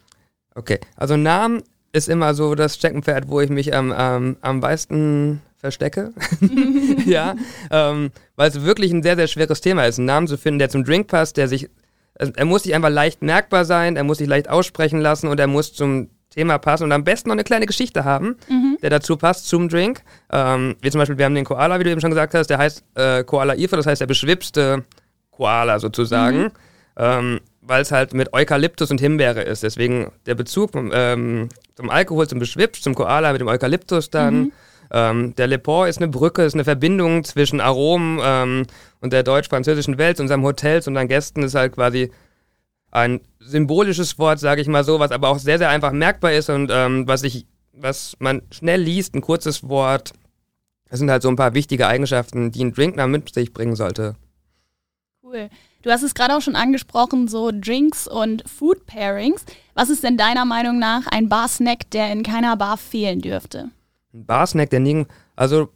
Okay, 0.54 0.80
also 0.96 1.16
Namen 1.16 1.62
ist 1.92 2.08
immer 2.08 2.34
so 2.34 2.54
das 2.54 2.74
Steckenpferd, 2.74 3.28
wo 3.28 3.40
ich 3.40 3.48
mich 3.48 3.72
ähm, 3.72 3.94
ähm, 3.96 4.36
am 4.42 4.60
meisten 4.60 5.40
verstecke. 5.56 6.12
ja, 7.06 7.36
ähm, 7.70 8.10
weil 8.36 8.50
es 8.50 8.62
wirklich 8.62 8.92
ein 8.92 9.02
sehr, 9.02 9.16
sehr 9.16 9.28
schweres 9.28 9.62
Thema 9.62 9.84
ist, 9.84 9.98
einen 9.98 10.06
Namen 10.06 10.26
zu 10.26 10.36
finden, 10.36 10.58
der 10.58 10.68
zum 10.68 10.84
Drink 10.84 11.06
passt, 11.06 11.38
der 11.38 11.48
sich, 11.48 11.70
er 12.14 12.44
muss 12.44 12.64
sich 12.64 12.74
einfach 12.74 12.90
leicht 12.90 13.22
merkbar 13.22 13.64
sein, 13.64 13.96
er 13.96 14.04
muss 14.04 14.18
sich 14.18 14.28
leicht 14.28 14.50
aussprechen 14.50 15.00
lassen 15.00 15.28
und 15.28 15.40
er 15.40 15.46
muss 15.46 15.72
zum 15.72 16.10
Thema 16.32 16.58
passen 16.58 16.84
und 16.84 16.92
am 16.92 17.04
besten 17.04 17.28
noch 17.28 17.34
eine 17.34 17.44
kleine 17.44 17.66
Geschichte 17.66 18.04
haben, 18.04 18.36
mhm. 18.48 18.78
der 18.82 18.90
dazu 18.90 19.16
passt 19.16 19.48
zum 19.48 19.68
Drink. 19.68 20.02
Ähm, 20.32 20.76
wie 20.80 20.90
zum 20.90 20.98
Beispiel, 20.98 21.18
wir 21.18 21.24
haben 21.24 21.34
den 21.34 21.44
Koala, 21.44 21.78
wie 21.78 21.84
du 21.84 21.90
eben 21.90 22.00
schon 22.00 22.10
gesagt 22.10 22.34
hast, 22.34 22.48
der 22.48 22.58
heißt 22.58 22.84
äh, 22.94 23.24
Koala 23.24 23.54
Ifa, 23.54 23.76
das 23.76 23.86
heißt 23.86 24.00
der 24.00 24.06
beschwipste 24.06 24.84
Koala 25.30 25.78
sozusagen, 25.78 26.44
mhm. 26.44 26.50
ähm, 26.96 27.40
weil 27.60 27.82
es 27.82 27.92
halt 27.92 28.14
mit 28.14 28.32
Eukalyptus 28.32 28.90
und 28.90 29.00
Himbeere 29.00 29.42
ist. 29.42 29.62
Deswegen 29.62 30.10
der 30.26 30.34
Bezug 30.34 30.72
vom, 30.72 30.90
ähm, 30.92 31.48
zum 31.76 31.90
Alkohol, 31.90 32.26
zum 32.28 32.38
Beschwipst, 32.38 32.82
zum 32.82 32.94
Koala 32.94 33.32
mit 33.32 33.40
dem 33.40 33.48
Eukalyptus 33.48 34.10
dann. 34.10 34.34
Mhm. 34.34 34.52
Ähm, 34.94 35.34
der 35.36 35.46
Le 35.46 35.58
Pont 35.58 35.88
ist 35.88 35.98
eine 35.98 36.08
Brücke, 36.08 36.42
ist 36.42 36.52
eine 36.54 36.64
Verbindung 36.64 37.24
zwischen 37.24 37.60
Aromen 37.60 38.20
ähm, 38.22 38.66
und 39.00 39.12
der 39.12 39.22
deutsch-französischen 39.22 39.96
Welt, 39.96 40.20
unserem 40.20 40.44
Hotels 40.44 40.86
und 40.86 40.94
unseren 40.94 41.08
Gästen 41.08 41.42
ist 41.42 41.54
halt 41.54 41.74
quasi 41.74 42.10
ein 42.92 43.20
symbolisches 43.40 44.18
Wort, 44.18 44.38
sage 44.38 44.60
ich 44.60 44.68
mal 44.68 44.84
so, 44.84 45.00
was 45.00 45.10
aber 45.10 45.28
auch 45.30 45.38
sehr, 45.38 45.58
sehr 45.58 45.70
einfach 45.70 45.92
merkbar 45.92 46.32
ist 46.32 46.48
und 46.50 46.70
ähm, 46.72 47.08
was 47.08 47.24
ich, 47.24 47.46
was 47.72 48.14
man 48.20 48.42
schnell 48.52 48.80
liest, 48.80 49.14
ein 49.14 49.22
kurzes 49.22 49.68
Wort. 49.68 50.12
Das 50.88 50.98
sind 50.98 51.10
halt 51.10 51.22
so 51.22 51.28
ein 51.30 51.36
paar 51.36 51.54
wichtige 51.54 51.88
Eigenschaften, 51.88 52.52
die 52.52 52.62
ein 52.62 52.72
Drinknamen 52.72 53.12
mit 53.12 53.34
sich 53.34 53.52
bringen 53.52 53.74
sollte. 53.74 54.14
Cool. 55.22 55.48
Du 55.80 55.90
hast 55.90 56.02
es 56.02 56.14
gerade 56.14 56.36
auch 56.36 56.42
schon 56.42 56.54
angesprochen, 56.54 57.26
so 57.26 57.50
Drinks 57.52 58.06
und 58.06 58.48
Food 58.48 58.86
Pairings. 58.86 59.44
Was 59.74 59.88
ist 59.88 60.04
denn 60.04 60.18
deiner 60.18 60.44
Meinung 60.44 60.78
nach 60.78 61.06
ein 61.06 61.28
Bar-Snack, 61.28 61.90
der 61.90 62.12
in 62.12 62.22
keiner 62.22 62.56
Bar 62.56 62.76
fehlen 62.76 63.20
dürfte? 63.20 63.70
Ein 64.12 64.26
Bar-Snack, 64.26 64.68
der 64.70 64.80
nirgend, 64.80 65.08
also 65.34 65.70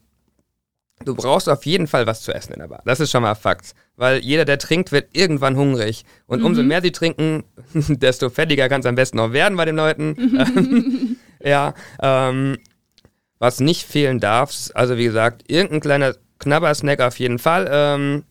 du 1.05 1.15
brauchst 1.15 1.49
auf 1.49 1.67
jeden 1.67 1.87
Fall 1.87 2.07
was 2.07 2.23
zu 2.23 2.33
essen 2.33 2.55
in 2.55 2.61
der 2.61 2.69
Bar. 2.69 2.83
Das 2.85 3.01
ist 3.01 3.11
schon 3.11 3.23
mal 3.23 3.35
Fakt. 3.35 3.75
Weil 3.97 4.19
jeder, 4.19 4.45
der 4.45 4.59
trinkt, 4.59 4.93
wird 4.93 5.09
irgendwann 5.13 5.57
hungrig. 5.57 6.05
Und 6.27 6.41
mhm. 6.41 6.47
umso 6.47 6.63
mehr 6.63 6.83
sie 6.83 6.93
trinken, 6.93 7.45
desto 7.75 8.31
fettiger 8.31 8.69
kann 8.69 8.81
es 8.81 8.87
am 8.87 8.95
besten 8.95 9.21
auch 9.21 9.33
werden 9.33 9.57
bei 9.57 9.65
den 9.65 9.77
Leuten. 9.77 11.19
ja, 11.41 11.75
ähm, 12.01 12.59
was 13.39 13.61
nicht 13.61 13.87
fehlen 13.87 14.21
darf, 14.21 14.71
also 14.75 14.97
wie 14.97 15.05
gesagt, 15.05 15.45
irgendein 15.51 15.81
kleiner 15.81 16.15
Knabbersnack 16.39 17.01
auf 17.01 17.19
jeden 17.19 17.39
Fall. 17.39 17.69
Ähm, 17.71 18.25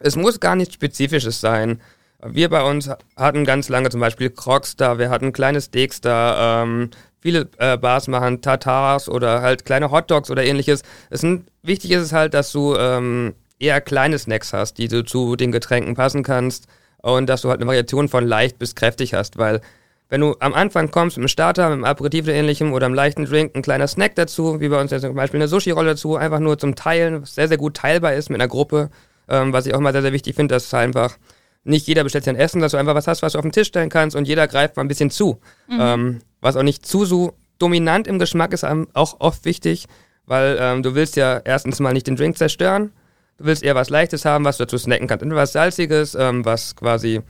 es 0.00 0.16
muss 0.16 0.40
gar 0.40 0.56
nichts 0.56 0.74
Spezifisches 0.74 1.40
sein. 1.40 1.80
Wir 2.26 2.48
bei 2.48 2.62
uns 2.62 2.90
hatten 3.16 3.44
ganz 3.44 3.68
lange 3.68 3.90
zum 3.90 4.00
Beispiel 4.00 4.30
Crocs 4.30 4.76
da, 4.76 4.98
wir 4.98 5.10
hatten 5.10 5.32
kleine 5.32 5.60
Steaks 5.60 6.00
da, 6.00 6.62
ähm, 6.62 6.90
viele 7.24 7.48
äh, 7.56 7.78
Bars 7.78 8.06
machen 8.06 8.42
Tatars 8.42 9.08
oder 9.08 9.40
halt 9.40 9.64
kleine 9.64 9.90
Hotdogs 9.90 10.30
oder 10.30 10.44
ähnliches. 10.44 10.82
Es 11.08 11.22
sind, 11.22 11.46
wichtig 11.62 11.92
ist 11.92 12.02
es 12.02 12.12
halt, 12.12 12.34
dass 12.34 12.52
du 12.52 12.76
ähm, 12.76 13.34
eher 13.58 13.80
kleine 13.80 14.18
Snacks 14.18 14.52
hast, 14.52 14.76
die 14.76 14.88
du 14.88 15.02
zu 15.04 15.34
den 15.34 15.50
Getränken 15.50 15.94
passen 15.94 16.22
kannst 16.22 16.66
und 17.00 17.26
dass 17.26 17.40
du 17.40 17.48
halt 17.48 17.60
eine 17.60 17.66
Variation 17.66 18.08
von 18.08 18.26
leicht 18.26 18.58
bis 18.58 18.74
kräftig 18.74 19.14
hast, 19.14 19.38
weil 19.38 19.62
wenn 20.10 20.20
du 20.20 20.36
am 20.38 20.52
Anfang 20.52 20.90
kommst 20.90 21.16
mit 21.16 21.22
einem 21.22 21.28
Starter, 21.28 21.64
mit 21.70 21.76
einem 21.76 21.84
Aperitif 21.84 22.26
oder 22.26 22.34
ähnlichem 22.34 22.74
oder 22.74 22.84
einem 22.84 22.94
leichten 22.94 23.24
Drink, 23.24 23.56
ein 23.56 23.62
kleiner 23.62 23.88
Snack 23.88 24.14
dazu, 24.16 24.60
wie 24.60 24.68
bei 24.68 24.78
uns 24.78 24.90
jetzt 24.90 25.02
zum 25.02 25.14
Beispiel 25.14 25.40
eine 25.40 25.48
Sushi-Rolle 25.48 25.90
dazu, 25.90 26.16
einfach 26.16 26.40
nur 26.40 26.58
zum 26.58 26.74
Teilen, 26.74 27.22
was 27.22 27.34
sehr, 27.34 27.48
sehr 27.48 27.56
gut 27.56 27.74
teilbar 27.74 28.12
ist 28.12 28.28
mit 28.28 28.38
einer 28.38 28.48
Gruppe, 28.48 28.90
ähm, 29.28 29.54
was 29.54 29.64
ich 29.64 29.74
auch 29.74 29.80
mal 29.80 29.92
sehr, 29.92 30.02
sehr 30.02 30.12
wichtig 30.12 30.36
finde, 30.36 30.54
dass 30.54 30.72
einfach 30.74 31.16
nicht 31.64 31.86
jeder 31.86 32.04
bestellt 32.04 32.24
sich 32.24 32.34
ein 32.34 32.38
Essen, 32.40 32.60
dass 32.60 32.72
du 32.72 32.78
einfach 32.78 32.94
was 32.94 33.06
hast, 33.06 33.22
was 33.22 33.32
du 33.32 33.38
auf 33.38 33.44
den 33.44 33.52
Tisch 33.52 33.68
stellen 33.68 33.88
kannst 33.88 34.14
und 34.14 34.28
jeder 34.28 34.46
greift 34.46 34.76
mal 34.76 34.84
ein 34.84 34.88
bisschen 34.88 35.10
zu. 35.10 35.40
Mhm. 35.68 35.78
Ähm, 35.80 36.20
was 36.40 36.56
auch 36.56 36.62
nicht 36.62 36.86
zu 36.86 37.04
so 37.04 37.34
dominant 37.58 38.06
im 38.06 38.18
Geschmack 38.18 38.52
ist, 38.52 38.64
auch 38.64 39.20
oft 39.20 39.44
wichtig, 39.44 39.86
weil 40.26 40.58
ähm, 40.60 40.82
du 40.82 40.94
willst 40.94 41.16
ja 41.16 41.38
erstens 41.38 41.80
mal 41.80 41.92
nicht 41.92 42.06
den 42.06 42.16
Drink 42.16 42.36
zerstören, 42.36 42.92
du 43.38 43.46
willst 43.46 43.62
eher 43.62 43.74
was 43.74 43.90
Leichtes 43.90 44.24
haben, 44.24 44.44
was 44.44 44.58
du 44.58 44.64
dazu 44.64 44.78
snacken 44.78 45.08
kannst. 45.08 45.22
Entweder 45.22 45.42
was 45.42 45.52
Salziges, 45.52 46.14
ähm, 46.14 46.44
was 46.44 46.76
quasi 46.76 47.22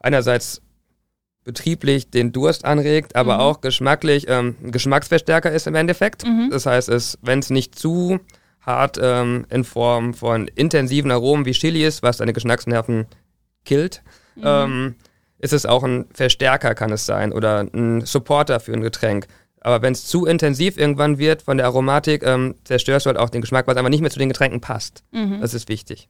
einerseits 0.00 0.62
betrieblich 1.44 2.10
den 2.10 2.32
Durst 2.32 2.64
anregt, 2.64 3.16
aber 3.16 3.34
mhm. 3.34 3.40
auch 3.40 3.60
geschmacklich 3.60 4.26
ähm, 4.28 4.56
Geschmacksverstärker 4.62 5.50
ist 5.50 5.66
im 5.66 5.74
Endeffekt. 5.74 6.24
Mhm. 6.24 6.48
Das 6.50 6.66
heißt, 6.66 6.88
es, 6.88 7.18
wenn 7.22 7.40
es 7.40 7.50
nicht 7.50 7.78
zu 7.78 8.20
hart 8.60 8.98
ähm, 9.02 9.44
in 9.50 9.64
Form 9.64 10.14
von 10.14 10.46
intensiven 10.48 11.10
Aromen 11.10 11.44
wie 11.44 11.52
Chili 11.52 11.84
ist, 11.84 12.02
was 12.02 12.18
deine 12.18 12.32
Geschmacksnerven 12.32 13.06
killt, 13.64 14.02
mhm. 14.36 14.42
ähm, 14.44 14.94
ist 15.38 15.52
es 15.52 15.66
auch 15.66 15.82
ein 15.82 16.06
Verstärker, 16.14 16.74
kann 16.74 16.92
es 16.92 17.06
sein, 17.06 17.32
oder 17.32 17.60
ein 17.60 18.04
Supporter 18.06 18.60
für 18.60 18.72
ein 18.72 18.82
Getränk. 18.82 19.26
Aber 19.60 19.82
wenn 19.82 19.92
es 19.92 20.06
zu 20.06 20.26
intensiv 20.26 20.76
irgendwann 20.76 21.18
wird 21.18 21.42
von 21.42 21.56
der 21.56 21.66
Aromatik, 21.66 22.22
ähm, 22.24 22.56
zerstörst 22.64 23.06
du 23.06 23.08
halt 23.08 23.18
auch 23.18 23.30
den 23.30 23.40
Geschmack, 23.40 23.66
was 23.66 23.76
einfach 23.76 23.90
nicht 23.90 24.00
mehr 24.00 24.10
zu 24.10 24.18
den 24.18 24.28
Getränken 24.28 24.60
passt. 24.60 25.04
Mhm. 25.12 25.40
Das 25.40 25.54
ist 25.54 25.68
wichtig. 25.68 26.08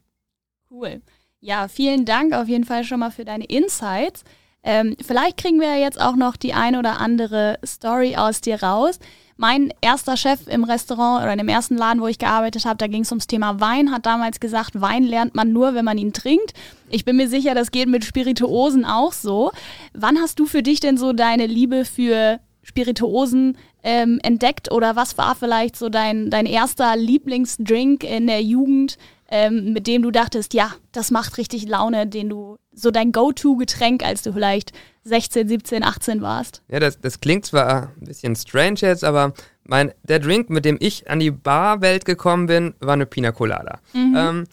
Cool. 0.71 1.01
Ja, 1.39 1.67
vielen 1.67 2.05
Dank 2.05 2.33
auf 2.33 2.47
jeden 2.47 2.63
Fall 2.63 2.83
schon 2.83 2.99
mal 2.99 3.11
für 3.11 3.25
deine 3.25 3.45
Insights. 3.45 4.23
Ähm, 4.63 4.95
vielleicht 5.05 5.37
kriegen 5.37 5.59
wir 5.59 5.77
jetzt 5.77 5.99
auch 5.99 6.15
noch 6.15 6.37
die 6.37 6.53
ein 6.53 6.75
oder 6.75 6.99
andere 6.99 7.59
Story 7.65 8.15
aus 8.15 8.41
dir 8.41 8.63
raus. 8.63 8.97
Mein 9.37 9.73
erster 9.81 10.15
Chef 10.15 10.47
im 10.47 10.63
Restaurant 10.63 11.23
oder 11.23 11.31
in 11.31 11.39
dem 11.39 11.49
ersten 11.49 11.75
Laden, 11.75 12.01
wo 12.01 12.07
ich 12.07 12.19
gearbeitet 12.19 12.65
habe, 12.65 12.77
da 12.77 12.87
ging 12.87 13.01
es 13.01 13.11
ums 13.11 13.27
Thema 13.27 13.59
Wein, 13.59 13.91
hat 13.91 14.05
damals 14.05 14.39
gesagt, 14.39 14.79
Wein 14.79 15.03
lernt 15.03 15.35
man 15.35 15.51
nur, 15.51 15.73
wenn 15.73 15.85
man 15.85 15.97
ihn 15.97 16.13
trinkt. 16.13 16.53
Ich 16.89 17.05
bin 17.05 17.15
mir 17.15 17.27
sicher, 17.27 17.55
das 17.55 17.71
geht 17.71 17.87
mit 17.87 18.05
Spirituosen 18.05 18.85
auch 18.85 19.13
so. 19.13 19.51
Wann 19.93 20.19
hast 20.19 20.39
du 20.39 20.45
für 20.45 20.61
dich 20.61 20.79
denn 20.79 20.97
so 20.97 21.13
deine 21.13 21.47
Liebe 21.47 21.85
für 21.85 22.39
Spirituosen 22.63 23.57
ähm, 23.83 24.19
entdeckt 24.23 24.71
oder 24.71 24.95
was 24.95 25.17
war 25.17 25.35
vielleicht 25.35 25.75
so 25.75 25.89
dein, 25.89 26.29
dein 26.29 26.45
erster 26.45 26.95
Lieblingsdrink 26.95 28.03
in 28.03 28.27
der 28.27 28.41
Jugend, 28.41 28.97
ähm, 29.33 29.73
mit 29.73 29.87
dem 29.87 30.03
du 30.03 30.11
dachtest, 30.11 30.53
ja, 30.53 30.71
das 30.91 31.09
macht 31.09 31.39
richtig 31.39 31.67
Laune, 31.67 32.05
den 32.05 32.29
du 32.29 32.57
so 32.71 32.91
dein 32.91 33.11
Go-To-Getränk, 33.11 34.05
als 34.05 34.21
du 34.21 34.31
vielleicht 34.31 34.73
16, 35.05 35.47
17, 35.47 35.83
18 35.83 36.21
warst? 36.21 36.61
Ja, 36.69 36.79
das, 36.79 37.01
das 37.01 37.19
klingt 37.19 37.43
zwar 37.43 37.91
ein 37.99 38.05
bisschen 38.05 38.35
strange 38.35 38.81
jetzt, 38.81 39.03
aber 39.03 39.33
mein, 39.63 39.91
der 40.03 40.19
Drink, 40.19 40.51
mit 40.51 40.65
dem 40.65 40.77
ich 40.79 41.09
an 41.09 41.19
die 41.19 41.31
Barwelt 41.31 42.05
gekommen 42.05 42.45
bin, 42.45 42.75
war 42.79 42.93
eine 42.93 43.07
Pina 43.07 43.31
Colada. 43.31 43.79
Mhm. 43.93 44.15
Ähm, 44.15 44.43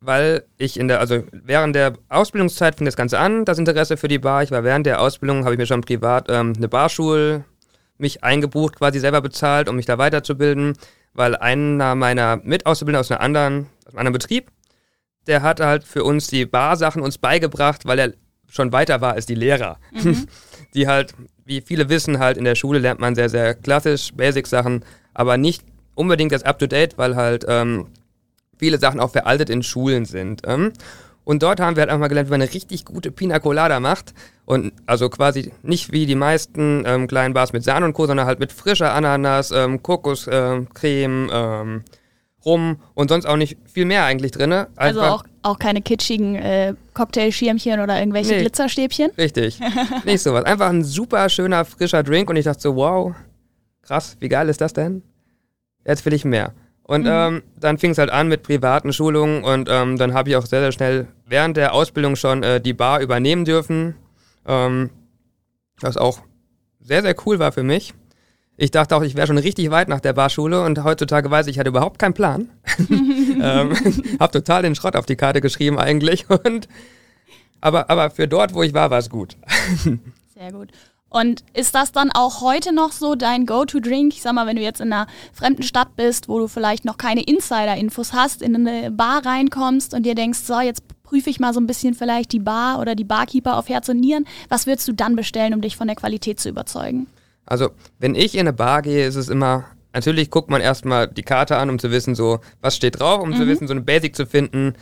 weil 0.00 0.44
ich 0.56 0.80
in 0.80 0.88
der, 0.88 1.00
also 1.00 1.24
während 1.32 1.76
der 1.76 1.92
Ausbildungszeit 2.08 2.76
fing 2.76 2.86
das 2.86 2.96
Ganze 2.96 3.18
an, 3.18 3.44
das 3.44 3.58
Interesse 3.58 3.98
für 3.98 4.08
die 4.08 4.18
Bar. 4.18 4.42
Ich 4.42 4.50
war 4.50 4.64
während 4.64 4.86
der 4.86 5.02
Ausbildung, 5.02 5.44
habe 5.44 5.52
ich 5.52 5.58
mir 5.58 5.66
schon 5.66 5.82
privat 5.82 6.30
ähm, 6.30 6.54
eine 6.56 6.68
Barschule 6.68 7.44
mich 7.98 8.24
eingebucht, 8.24 8.76
quasi 8.76 9.00
selber 9.00 9.20
bezahlt, 9.20 9.68
um 9.68 9.76
mich 9.76 9.84
da 9.84 9.98
weiterzubilden 9.98 10.76
weil 11.18 11.34
einer 11.36 11.96
meiner 11.96 12.36
Mitauszubildenden 12.36 13.00
aus, 13.00 13.10
einer 13.10 13.20
anderen, 13.20 13.66
aus 13.88 13.94
einem 13.94 14.00
anderen 14.00 14.12
Betrieb, 14.12 14.50
der 15.26 15.42
hat 15.42 15.60
halt 15.60 15.84
für 15.84 16.04
uns 16.04 16.28
die 16.28 16.46
Barsachen 16.46 17.02
uns 17.02 17.18
beigebracht, 17.18 17.86
weil 17.86 17.98
er 17.98 18.12
schon 18.48 18.72
weiter 18.72 19.00
war 19.00 19.14
als 19.14 19.26
die 19.26 19.34
Lehrer. 19.34 19.78
Mhm. 19.92 20.26
Die 20.74 20.86
halt, 20.86 21.14
wie 21.46 21.62
viele 21.62 21.88
wissen, 21.88 22.18
halt 22.18 22.36
in 22.36 22.44
der 22.44 22.54
Schule 22.54 22.78
lernt 22.78 23.00
man 23.00 23.14
sehr, 23.14 23.30
sehr 23.30 23.54
klassisch 23.54 24.12
Basic-Sachen, 24.14 24.84
aber 25.14 25.38
nicht 25.38 25.64
unbedingt 25.94 26.30
das 26.32 26.42
Up-to-Date, 26.42 26.98
weil 26.98 27.16
halt 27.16 27.46
ähm, 27.48 27.86
viele 28.58 28.78
Sachen 28.78 29.00
auch 29.00 29.10
veraltet 29.10 29.48
in 29.48 29.62
Schulen 29.62 30.04
sind. 30.04 30.42
Ähm. 30.46 30.72
Und 31.24 31.42
dort 31.42 31.60
haben 31.60 31.76
wir 31.76 31.82
halt 31.82 31.90
einmal 31.90 32.08
gelernt, 32.08 32.28
wie 32.28 32.32
man 32.32 32.42
eine 32.42 32.52
richtig 32.52 32.84
gute 32.84 33.10
Pina 33.10 33.38
Colada 33.38 33.80
macht. 33.80 34.14
Und 34.44 34.72
also 34.86 35.10
quasi 35.10 35.52
nicht 35.62 35.92
wie 35.92 36.06
die 36.06 36.14
meisten 36.14 36.84
ähm, 36.86 37.06
kleinen 37.06 37.34
Bars 37.34 37.52
mit 37.52 37.64
Sahne 37.64 37.86
und 37.86 37.92
Co., 37.92 38.06
sondern 38.06 38.26
halt 38.26 38.40
mit 38.40 38.52
frischer 38.52 38.94
Ananas, 38.94 39.50
ähm, 39.50 39.82
Kokoscreme, 39.82 41.30
ähm, 41.32 41.84
Rum 42.48 42.78
und 42.94 43.08
sonst 43.08 43.26
auch 43.26 43.36
nicht 43.36 43.56
viel 43.72 43.84
mehr 43.84 44.04
eigentlich 44.04 44.32
drin. 44.32 44.66
also 44.76 45.02
auch, 45.02 45.24
auch 45.42 45.58
keine 45.58 45.82
kitschigen 45.82 46.34
äh, 46.34 46.74
Cocktailschirmchen 46.94 47.80
oder 47.80 47.98
irgendwelche 47.98 48.32
nee, 48.32 48.40
Glitzerstäbchen? 48.40 49.10
Richtig. 49.18 49.60
nicht 50.04 50.22
sowas. 50.22 50.44
Einfach 50.44 50.68
ein 50.68 50.82
super 50.82 51.28
schöner, 51.28 51.64
frischer 51.64 52.02
Drink 52.02 52.30
und 52.30 52.36
ich 52.36 52.44
dachte 52.44 52.60
so, 52.60 52.76
wow, 52.76 53.14
krass, 53.82 54.16
wie 54.20 54.28
geil 54.28 54.48
ist 54.48 54.60
das 54.60 54.72
denn? 54.72 55.02
Jetzt 55.86 56.04
will 56.04 56.12
ich 56.12 56.24
mehr. 56.24 56.52
Und 56.82 57.02
mhm. 57.02 57.10
ähm, 57.10 57.42
dann 57.60 57.76
fing 57.76 57.90
es 57.90 57.98
halt 57.98 58.10
an 58.10 58.28
mit 58.28 58.42
privaten 58.42 58.94
Schulungen 58.94 59.44
und 59.44 59.68
ähm, 59.70 59.98
dann 59.98 60.14
habe 60.14 60.30
ich 60.30 60.36
auch 60.36 60.46
sehr, 60.46 60.60
sehr 60.60 60.72
schnell 60.72 61.06
während 61.26 61.58
der 61.58 61.74
Ausbildung 61.74 62.16
schon 62.16 62.42
äh, 62.42 62.60
die 62.62 62.72
Bar 62.72 63.00
übernehmen 63.00 63.44
dürfen. 63.44 63.94
Ähm, 64.46 64.88
was 65.80 65.98
auch 65.98 66.20
sehr, 66.80 67.02
sehr 67.02 67.14
cool 67.26 67.38
war 67.38 67.52
für 67.52 67.62
mich. 67.62 67.92
Ich 68.60 68.72
dachte 68.72 68.96
auch, 68.96 69.02
ich 69.02 69.14
wäre 69.14 69.28
schon 69.28 69.38
richtig 69.38 69.70
weit 69.70 69.88
nach 69.88 70.00
der 70.00 70.12
Barschule 70.12 70.64
und 70.64 70.82
heutzutage 70.82 71.30
weiß 71.30 71.46
ich, 71.46 71.52
ich 71.52 71.58
hatte 71.60 71.68
überhaupt 71.68 72.00
keinen 72.00 72.12
Plan. 72.12 72.48
ähm, 72.90 73.72
hab 74.20 74.32
total 74.32 74.62
den 74.62 74.74
Schrott 74.74 74.96
auf 74.96 75.06
die 75.06 75.14
Karte 75.14 75.40
geschrieben 75.40 75.78
eigentlich 75.78 76.28
und 76.28 76.68
aber, 77.60 77.88
aber 77.88 78.10
für 78.10 78.26
dort, 78.26 78.54
wo 78.54 78.64
ich 78.64 78.74
war, 78.74 78.90
war 78.90 78.98
es 78.98 79.10
gut. 79.10 79.36
Sehr 80.34 80.52
gut. 80.52 80.70
Und 81.08 81.44
ist 81.54 81.74
das 81.76 81.92
dann 81.92 82.10
auch 82.10 82.40
heute 82.40 82.74
noch 82.74 82.90
so 82.90 83.14
dein 83.14 83.46
Go-To-Drink? 83.46 84.12
Ich 84.12 84.22
sag 84.22 84.34
mal, 84.34 84.46
wenn 84.48 84.56
du 84.56 84.62
jetzt 84.62 84.80
in 84.80 84.92
einer 84.92 85.06
fremden 85.32 85.62
Stadt 85.62 85.94
bist, 85.94 86.28
wo 86.28 86.40
du 86.40 86.48
vielleicht 86.48 86.84
noch 86.84 86.98
keine 86.98 87.22
Insider-Infos 87.22 88.12
hast, 88.12 88.42
in 88.42 88.56
eine 88.56 88.90
Bar 88.90 89.24
reinkommst 89.24 89.94
und 89.94 90.02
dir 90.02 90.16
denkst, 90.16 90.40
so, 90.40 90.60
jetzt 90.60 90.82
prüfe 91.04 91.30
ich 91.30 91.38
mal 91.38 91.54
so 91.54 91.60
ein 91.60 91.68
bisschen 91.68 91.94
vielleicht 91.94 92.32
die 92.32 92.40
Bar 92.40 92.80
oder 92.80 92.96
die 92.96 93.04
Barkeeper 93.04 93.56
auf 93.56 93.68
Herz 93.68 93.88
und 93.88 94.00
Nieren. 94.00 94.26
Was 94.48 94.66
würdest 94.66 94.88
du 94.88 94.92
dann 94.92 95.14
bestellen, 95.14 95.54
um 95.54 95.60
dich 95.60 95.76
von 95.76 95.86
der 95.86 95.96
Qualität 95.96 96.40
zu 96.40 96.48
überzeugen? 96.48 97.06
Also, 97.48 97.70
wenn 97.98 98.14
ich 98.14 98.34
in 98.34 98.40
eine 98.40 98.52
Bar 98.52 98.82
gehe, 98.82 99.06
ist 99.06 99.16
es 99.16 99.28
immer, 99.28 99.64
natürlich 99.94 100.30
guckt 100.30 100.50
man 100.50 100.60
erstmal 100.60 101.08
die 101.08 101.22
Karte 101.22 101.56
an, 101.56 101.70
um 101.70 101.78
zu 101.78 101.90
wissen, 101.90 102.14
so, 102.14 102.40
was 102.60 102.76
steht 102.76 103.00
drauf, 103.00 103.20
um 103.20 103.30
mhm. 103.30 103.36
zu 103.36 103.46
wissen, 103.46 103.66
so 103.66 103.72
eine 103.72 103.80
Basic 103.80 104.14
zu 104.14 104.26
finden, 104.26 104.74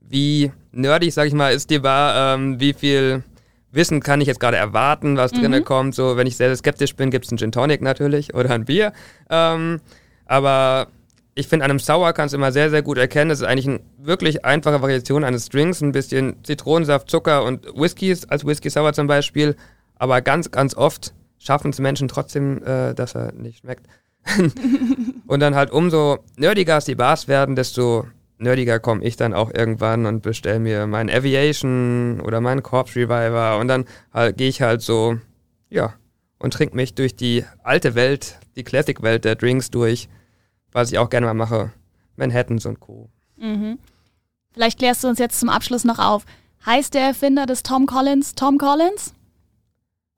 wie 0.00 0.52
nerdig, 0.70 1.12
sag 1.12 1.26
ich 1.26 1.34
mal, 1.34 1.52
ist 1.52 1.70
die 1.70 1.80
Bar, 1.80 2.34
ähm, 2.34 2.60
wie 2.60 2.72
viel 2.72 3.24
Wissen 3.72 4.00
kann 4.00 4.20
ich 4.20 4.28
jetzt 4.28 4.38
gerade 4.38 4.56
erwarten, 4.56 5.16
was 5.16 5.32
mhm. 5.32 5.40
drinne 5.40 5.62
kommt. 5.62 5.94
So, 5.94 6.16
wenn 6.16 6.26
ich 6.26 6.36
sehr, 6.36 6.48
sehr 6.48 6.56
skeptisch 6.56 6.94
bin, 6.94 7.10
gibt 7.10 7.24
es 7.24 7.32
einen 7.32 7.38
Gin 7.38 7.52
Tonic 7.52 7.82
natürlich 7.82 8.34
oder 8.34 8.50
ein 8.50 8.66
Bier. 8.66 8.92
Ähm, 9.28 9.80
aber 10.26 10.88
ich 11.34 11.48
finde, 11.48 11.64
an 11.64 11.70
einem 11.70 11.80
Sour 11.80 12.12
kannst 12.12 12.34
du 12.34 12.36
immer 12.36 12.52
sehr, 12.52 12.70
sehr 12.70 12.82
gut 12.82 12.98
erkennen. 12.98 13.30
Es 13.30 13.40
ist 13.40 13.46
eigentlich 13.46 13.66
eine 13.66 13.80
wirklich 13.98 14.44
einfache 14.44 14.82
Variation 14.82 15.24
eines 15.24 15.48
Drinks. 15.48 15.80
Ein 15.80 15.92
bisschen 15.92 16.36
Zitronensaft, 16.44 17.10
Zucker 17.10 17.44
und 17.44 17.66
Whiskys, 17.74 18.26
als 18.26 18.46
Whisky 18.46 18.68
Sour 18.68 18.92
zum 18.92 19.06
Beispiel. 19.06 19.56
Aber 19.96 20.20
ganz, 20.20 20.50
ganz 20.50 20.76
oft 20.76 21.14
schaffen 21.42 21.70
es 21.70 21.78
Menschen 21.78 22.08
trotzdem, 22.08 22.62
äh, 22.64 22.94
dass 22.94 23.14
er 23.14 23.32
nicht 23.32 23.58
schmeckt. 23.58 23.86
und 25.26 25.40
dann 25.40 25.54
halt 25.54 25.70
umso 25.70 26.18
nerdiger 26.36 26.76
es 26.76 26.84
die 26.84 26.94
Bars 26.94 27.26
werden, 27.26 27.56
desto 27.56 28.06
nerdiger 28.38 28.78
komme 28.78 29.04
ich 29.04 29.16
dann 29.16 29.34
auch 29.34 29.52
irgendwann 29.52 30.06
und 30.06 30.22
bestelle 30.22 30.60
mir 30.60 30.86
meinen 30.86 31.10
Aviation 31.10 32.20
oder 32.20 32.40
meinen 32.40 32.62
Corpse 32.62 33.00
Reviver 33.00 33.58
und 33.58 33.68
dann 33.68 33.84
halt, 34.12 34.36
gehe 34.36 34.48
ich 34.48 34.62
halt 34.62 34.82
so, 34.82 35.18
ja, 35.70 35.94
und 36.38 36.52
trinke 36.52 36.76
mich 36.76 36.94
durch 36.94 37.16
die 37.16 37.44
alte 37.62 37.94
Welt, 37.94 38.38
die 38.56 38.64
Classic-Welt 38.64 39.24
der 39.24 39.36
Drinks 39.36 39.70
durch, 39.70 40.08
was 40.72 40.90
ich 40.90 40.98
auch 40.98 41.10
gerne 41.10 41.26
mal 41.26 41.34
mache. 41.34 41.72
Manhattans 42.16 42.66
und 42.66 42.80
Co. 42.80 43.08
Mhm. 43.36 43.78
Vielleicht 44.52 44.78
klärst 44.78 45.02
du 45.02 45.08
uns 45.08 45.18
jetzt 45.18 45.40
zum 45.40 45.48
Abschluss 45.48 45.84
noch 45.84 45.98
auf. 45.98 46.24
Heißt 46.66 46.94
der 46.94 47.02
Erfinder 47.02 47.46
des 47.46 47.62
Tom 47.62 47.86
Collins 47.86 48.34
Tom 48.34 48.58
Collins? 48.58 49.14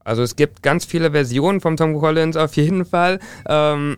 Also 0.04 0.22
es 0.22 0.36
gibt 0.36 0.62
ganz 0.62 0.84
viele 0.84 1.10
Versionen 1.10 1.60
vom 1.60 1.76
Tom 1.76 1.98
Collins 1.98 2.36
auf 2.36 2.54
jeden 2.56 2.84
Fall. 2.84 3.18
Ähm, 3.48 3.96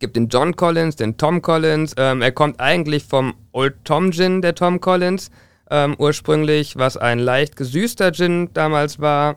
gibt 0.00 0.16
den 0.16 0.28
John 0.28 0.56
Collins, 0.56 0.96
den 0.96 1.16
Tom 1.16 1.42
Collins. 1.42 1.94
Ähm, 1.96 2.22
er 2.22 2.32
kommt 2.32 2.58
eigentlich 2.58 3.04
vom 3.04 3.34
Old 3.52 3.76
Tom 3.84 4.10
Gin, 4.10 4.42
der 4.42 4.54
Tom 4.54 4.80
Collins, 4.80 5.30
ähm, 5.70 5.94
ursprünglich, 5.98 6.76
was 6.76 6.96
ein 6.96 7.20
leicht 7.20 7.54
gesüßter 7.54 8.12
Gin 8.12 8.50
damals 8.52 8.98
war, 8.98 9.36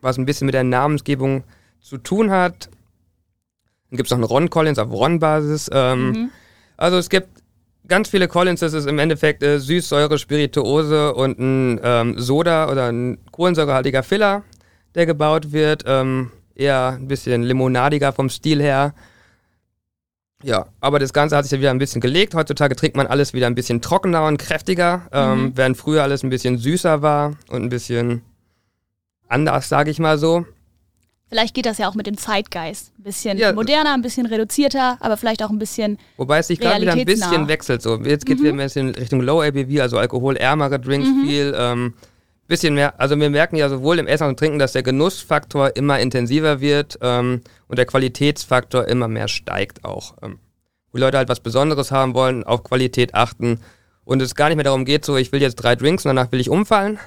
was 0.00 0.18
ein 0.18 0.26
bisschen 0.26 0.46
mit 0.46 0.54
der 0.54 0.64
Namensgebung 0.64 1.42
zu 1.80 1.98
tun 1.98 2.30
hat. 2.30 2.68
Dann 3.90 3.96
gibt 3.96 4.06
es 4.06 4.10
noch 4.10 4.18
einen 4.18 4.24
Ron 4.24 4.50
Collins 4.50 4.78
auf 4.78 4.92
Ron-Basis. 4.92 5.70
Ähm, 5.72 6.10
mhm. 6.10 6.30
Also 6.76 6.98
es 6.98 7.08
gibt 7.08 7.28
ganz 7.88 8.08
viele 8.08 8.28
Collins, 8.28 8.60
das 8.60 8.74
ist 8.74 8.86
im 8.86 8.98
Endeffekt 8.98 9.42
äh, 9.42 9.58
Süßsäure, 9.58 10.18
Spirituose 10.18 11.14
und 11.14 11.38
ein 11.38 11.80
ähm, 11.82 12.18
Soda 12.18 12.70
oder 12.70 12.92
ein 12.92 13.18
kohlensäurehaltiger 13.32 14.02
Filler, 14.02 14.44
der 14.94 15.06
gebaut 15.06 15.52
wird. 15.52 15.84
Ähm, 15.86 16.30
eher 16.54 16.96
ein 16.98 17.08
bisschen 17.08 17.42
limonadiger 17.42 18.12
vom 18.12 18.28
Stil 18.28 18.60
her. 18.60 18.94
Ja, 20.42 20.66
aber 20.80 20.98
das 20.98 21.12
Ganze 21.12 21.36
hat 21.36 21.44
sich 21.44 21.52
ja 21.52 21.58
wieder 21.58 21.70
ein 21.70 21.78
bisschen 21.78 22.00
gelegt. 22.00 22.34
Heutzutage 22.34 22.74
trinkt 22.76 22.96
man 22.96 23.06
alles 23.06 23.34
wieder 23.34 23.46
ein 23.46 23.54
bisschen 23.54 23.82
trockener 23.82 24.24
und 24.24 24.38
kräftiger, 24.38 25.02
ähm, 25.12 25.42
mhm. 25.42 25.56
während 25.56 25.76
früher 25.76 26.02
alles 26.02 26.22
ein 26.22 26.30
bisschen 26.30 26.56
süßer 26.56 27.02
war 27.02 27.36
und 27.48 27.62
ein 27.62 27.68
bisschen 27.68 28.22
anders, 29.28 29.68
sage 29.68 29.90
ich 29.90 29.98
mal 29.98 30.18
so. 30.18 30.46
Vielleicht 31.28 31.54
geht 31.54 31.66
das 31.66 31.78
ja 31.78 31.88
auch 31.88 31.94
mit 31.94 32.08
dem 32.08 32.16
Zeitgeist. 32.16 32.90
Ein 32.98 33.02
bisschen 33.04 33.38
ja. 33.38 33.52
moderner, 33.52 33.94
ein 33.94 34.02
bisschen 34.02 34.26
reduzierter, 34.26 34.96
aber 34.98 35.16
vielleicht 35.16 35.44
auch 35.44 35.50
ein 35.50 35.60
bisschen. 35.60 35.96
Wobei 36.16 36.38
es 36.38 36.48
sich 36.48 36.58
gerade 36.58 36.80
wieder 36.80 36.94
ein 36.94 37.04
bisschen 37.04 37.46
wechselt. 37.46 37.82
So. 37.82 38.00
Jetzt 38.00 38.26
geht 38.26 38.36
es 38.36 38.40
mhm. 38.40 38.46
wieder 38.46 38.54
ein 38.54 38.64
bisschen 38.64 38.88
Richtung 38.94 39.20
Low 39.20 39.40
ABV, 39.40 39.80
also 39.80 39.98
alkoholärmere 39.98 40.80
Drinks 40.80 41.08
mhm. 41.08 41.26
viel. 41.26 41.54
Ähm, 41.56 41.94
bisschen 42.50 42.74
mehr, 42.74 43.00
also 43.00 43.18
wir 43.18 43.30
merken 43.30 43.56
ja 43.56 43.70
sowohl 43.70 43.98
im 43.98 44.06
Essen 44.06 44.26
und 44.26 44.38
Trinken, 44.38 44.58
dass 44.58 44.72
der 44.72 44.82
Genussfaktor 44.82 45.74
immer 45.76 45.98
intensiver 46.00 46.60
wird 46.60 46.98
ähm, 47.00 47.40
und 47.68 47.78
der 47.78 47.86
Qualitätsfaktor 47.86 48.86
immer 48.88 49.08
mehr 49.08 49.28
steigt 49.28 49.84
auch. 49.84 50.16
Ähm, 50.20 50.38
wo 50.92 50.98
Leute 50.98 51.16
halt 51.16 51.28
was 51.28 51.40
Besonderes 51.40 51.90
haben 51.92 52.14
wollen, 52.14 52.44
auf 52.44 52.64
Qualität 52.64 53.14
achten 53.14 53.60
und 54.04 54.20
es 54.20 54.34
gar 54.34 54.48
nicht 54.48 54.56
mehr 54.56 54.64
darum 54.64 54.84
geht, 54.84 55.04
so 55.04 55.16
ich 55.16 55.32
will 55.32 55.40
jetzt 55.40 55.56
drei 55.56 55.76
Drinks 55.76 56.04
und 56.04 56.10
danach 56.10 56.32
will 56.32 56.40
ich 56.40 56.50
umfallen. 56.50 56.98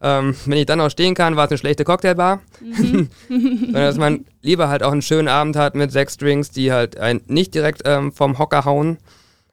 Ähm, 0.00 0.34
wenn 0.46 0.58
ich 0.58 0.66
dann 0.66 0.80
auch 0.80 0.90
stehen 0.90 1.14
kann, 1.14 1.36
war 1.36 1.44
es 1.44 1.50
eine 1.50 1.58
schlechte 1.58 1.84
Cocktailbar. 1.84 2.40
Mhm. 2.60 3.08
Sondern 3.28 3.72
dass 3.74 3.98
man 3.98 4.24
lieber 4.40 4.68
halt 4.68 4.82
auch 4.82 4.92
einen 4.92 5.02
schönen 5.02 5.28
Abend 5.28 5.56
hat 5.56 5.74
mit 5.74 5.92
sechs 5.92 6.16
Drinks, 6.16 6.50
die 6.50 6.72
halt 6.72 6.96
ein, 6.96 7.20
nicht 7.26 7.54
direkt 7.54 7.82
ähm, 7.84 8.12
vom 8.12 8.38
Hocker 8.38 8.64
hauen, 8.64 8.98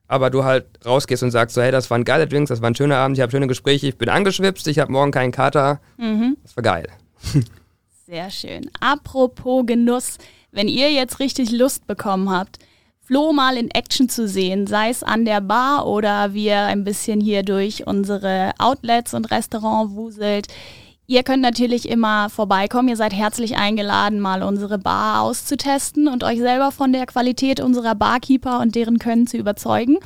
aber 0.10 0.30
du 0.32 0.44
halt 0.44 0.66
rausgehst 0.86 1.24
und 1.24 1.32
sagst 1.32 1.56
so, 1.56 1.62
hey, 1.62 1.72
das 1.72 1.90
waren 1.90 2.04
geile 2.04 2.28
Drinks, 2.28 2.50
das 2.50 2.62
war 2.62 2.70
ein 2.70 2.76
schöner 2.76 2.98
Abend, 2.98 3.18
ich 3.18 3.22
habe 3.22 3.32
schöne 3.32 3.48
Gespräche, 3.48 3.88
ich 3.88 3.98
bin 3.98 4.10
angeschwipst, 4.10 4.68
ich 4.68 4.80
habe 4.80 4.92
morgen 4.92 5.12
keinen 5.12 5.32
Kater. 5.32 5.80
Mhm. 5.98 6.36
Das 6.44 6.58
war 6.58 6.64
geil. 6.64 6.88
Sehr 8.08 8.32
schön. 8.32 8.70
Apropos 8.80 9.66
Genuss, 9.68 10.18
wenn 10.52 10.68
ihr 10.68 10.92
jetzt 10.92 11.20
richtig 11.20 11.52
Lust 11.52 11.86
bekommen 11.86 12.32
habt, 12.32 12.58
Flo 13.02 13.34
mal 13.34 13.56
in 13.58 13.72
Action 13.72 14.10
zu 14.10 14.28
sehen, 14.28 14.68
sei 14.68 14.90
es 14.90 15.04
an 15.04 15.26
der 15.26 15.42
Bar 15.42 15.88
oder 15.88 16.34
wie 16.34 16.48
er 16.48 16.66
ein 16.66 16.84
bisschen 16.84 17.22
hier 17.22 17.44
durch 17.44 17.88
unsere 17.88 18.52
Outlets 18.60 19.14
und 19.14 19.32
Restaurant 19.32 19.92
wuselt, 19.96 20.48
Ihr 21.10 21.24
könnt 21.24 21.42
natürlich 21.42 21.90
immer 21.90 22.30
vorbeikommen. 22.30 22.88
Ihr 22.88 22.96
seid 22.96 23.14
herzlich 23.14 23.58
eingeladen, 23.58 24.20
mal 24.20 24.44
unsere 24.44 24.78
Bar 24.78 25.24
auszutesten 25.24 26.08
und 26.08 26.24
euch 26.24 26.38
selber 26.38 26.72
von 26.72 26.94
der 26.94 27.08
Qualität 27.08 27.60
unserer 27.60 27.96
Barkeeper 27.96 28.60
und 28.60 28.76
deren 28.76 29.00
Können 29.00 29.26
zu 29.26 29.36
überzeugen. 29.36 29.98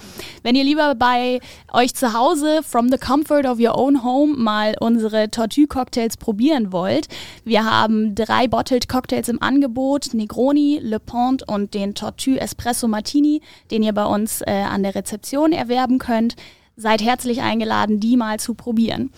Wenn 0.43 0.55
ihr 0.55 0.63
lieber 0.63 0.95
bei 0.95 1.41
euch 1.73 1.93
zu 1.93 2.13
Hause, 2.13 2.61
from 2.63 2.87
the 2.87 2.97
comfort 2.97 3.45
of 3.45 3.59
your 3.59 3.77
own 3.77 4.01
home, 4.05 4.37
mal 4.37 4.75
unsere 4.79 5.29
Tortue-Cocktails 5.29 6.15
probieren 6.15 6.71
wollt, 6.71 7.09
wir 7.43 7.65
haben 7.65 8.15
drei 8.15 8.47
Bottled 8.47 8.87
Cocktails 8.87 9.27
im 9.27 9.41
Angebot, 9.41 10.13
Negroni, 10.13 10.79
Le 10.81 11.01
Pont 11.01 11.45
und 11.45 11.73
den 11.73 11.95
Tortue 11.95 12.39
Espresso 12.39 12.87
Martini, 12.87 13.41
den 13.71 13.83
ihr 13.83 13.91
bei 13.91 14.05
uns 14.05 14.39
äh, 14.39 14.51
an 14.51 14.83
der 14.83 14.95
Rezeption 14.95 15.51
erwerben 15.51 15.99
könnt. 15.99 16.37
Seid 16.77 17.01
herzlich 17.01 17.41
eingeladen, 17.41 17.99
die 17.99 18.15
mal 18.15 18.39
zu 18.39 18.53
probieren. 18.53 19.11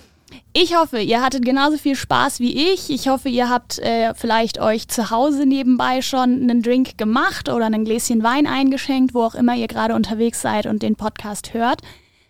Ich 0.54 0.76
hoffe, 0.76 1.00
ihr 1.00 1.22
hattet 1.22 1.44
genauso 1.44 1.78
viel 1.78 1.96
Spaß 1.96 2.40
wie 2.40 2.72
ich. 2.74 2.90
Ich 2.90 3.08
hoffe, 3.08 3.30
ihr 3.30 3.50
habt 3.50 3.80
äh, 3.80 4.14
vielleicht 4.16 4.60
euch 4.60 4.88
zu 4.88 5.10
Hause 5.10 5.46
nebenbei 5.46 6.02
schon 6.02 6.42
einen 6.42 6.62
Drink 6.62 6.98
gemacht 6.98 7.50
oder 7.50 7.66
ein 7.66 7.86
Gläschen 7.86 8.24
Wein 8.24 8.48
eingeschenkt, 8.48 9.14
wo 9.14 9.24
auch 9.24 9.36
immer 9.36 9.56
ihr 9.56 9.68
gerade 9.68 9.96
unterwegs 9.96 10.42
seid 10.42 10.66
und 10.66 10.82
den 10.82 10.96
Podcast 10.96 11.54
hört. 11.54 11.82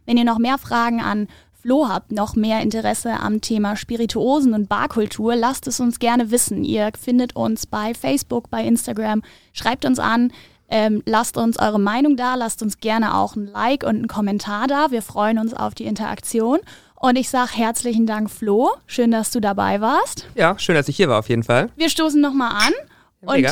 Wenn 0.05 0.17
ihr 0.17 0.23
noch 0.23 0.39
mehr 0.39 0.57
Fragen 0.57 1.01
an 1.01 1.27
Flo 1.61 1.87
habt, 1.87 2.11
noch 2.11 2.35
mehr 2.35 2.61
Interesse 2.61 3.19
am 3.19 3.41
Thema 3.41 3.75
Spirituosen 3.75 4.53
und 4.53 4.69
Barkultur, 4.69 5.35
lasst 5.35 5.65
es 5.67 5.79
uns 5.79 5.97
gerne 5.99 6.29
wissen. 6.29 6.63
Ihr 6.63 6.91
findet 6.99 7.35
uns 7.35 7.65
bei 7.65 7.93
Facebook, 7.93 8.49
bei 8.51 8.63
Instagram. 8.63 9.23
Schreibt 9.53 9.85
uns 9.85 9.97
an. 9.97 10.31
Ähm, 10.67 11.03
lasst 11.05 11.37
uns 11.37 11.59
eure 11.59 11.79
Meinung 11.79 12.17
da, 12.17 12.35
lasst 12.35 12.63
uns 12.63 12.79
gerne 12.79 13.15
auch 13.15 13.35
ein 13.35 13.47
Like 13.47 13.83
und 13.83 13.95
einen 13.95 14.07
Kommentar 14.07 14.67
da. 14.67 14.89
Wir 14.89 15.01
freuen 15.01 15.37
uns 15.37 15.53
auf 15.53 15.75
die 15.75 15.85
Interaktion. 15.85 16.59
Und 16.95 17.17
ich 17.17 17.29
sage 17.29 17.51
herzlichen 17.53 18.05
Dank, 18.05 18.31
Flo. 18.31 18.71
Schön, 18.87 19.11
dass 19.11 19.31
du 19.31 19.39
dabei 19.39 19.81
warst. 19.81 20.27
Ja, 20.35 20.57
schön, 20.57 20.75
dass 20.75 20.87
ich 20.87 20.97
hier 20.97 21.09
war, 21.09 21.19
auf 21.19 21.29
jeden 21.29 21.43
Fall. 21.43 21.69
Wir 21.75 21.89
stoßen 21.89 22.19
nochmal 22.19 22.51
an. 22.51 22.73
Und 23.21 23.35
mega. 23.35 23.51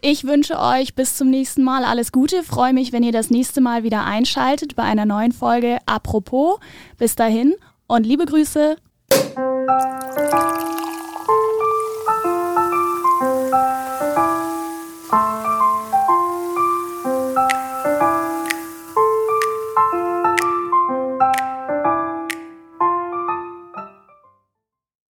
ich 0.00 0.24
wünsche 0.24 0.58
euch 0.58 0.94
bis 0.94 1.16
zum 1.16 1.30
nächsten 1.30 1.62
Mal 1.62 1.84
alles 1.84 2.12
Gute. 2.12 2.42
Freue 2.42 2.72
mich, 2.72 2.92
wenn 2.92 3.02
ihr 3.02 3.12
das 3.12 3.30
nächste 3.30 3.60
Mal 3.60 3.82
wieder 3.82 4.04
einschaltet 4.04 4.76
bei 4.76 4.84
einer 4.84 5.06
neuen 5.06 5.32
Folge 5.32 5.78
Apropos. 5.86 6.58
Bis 6.98 7.16
dahin 7.16 7.54
und 7.86 8.04
liebe 8.04 8.26
Grüße. 8.26 8.76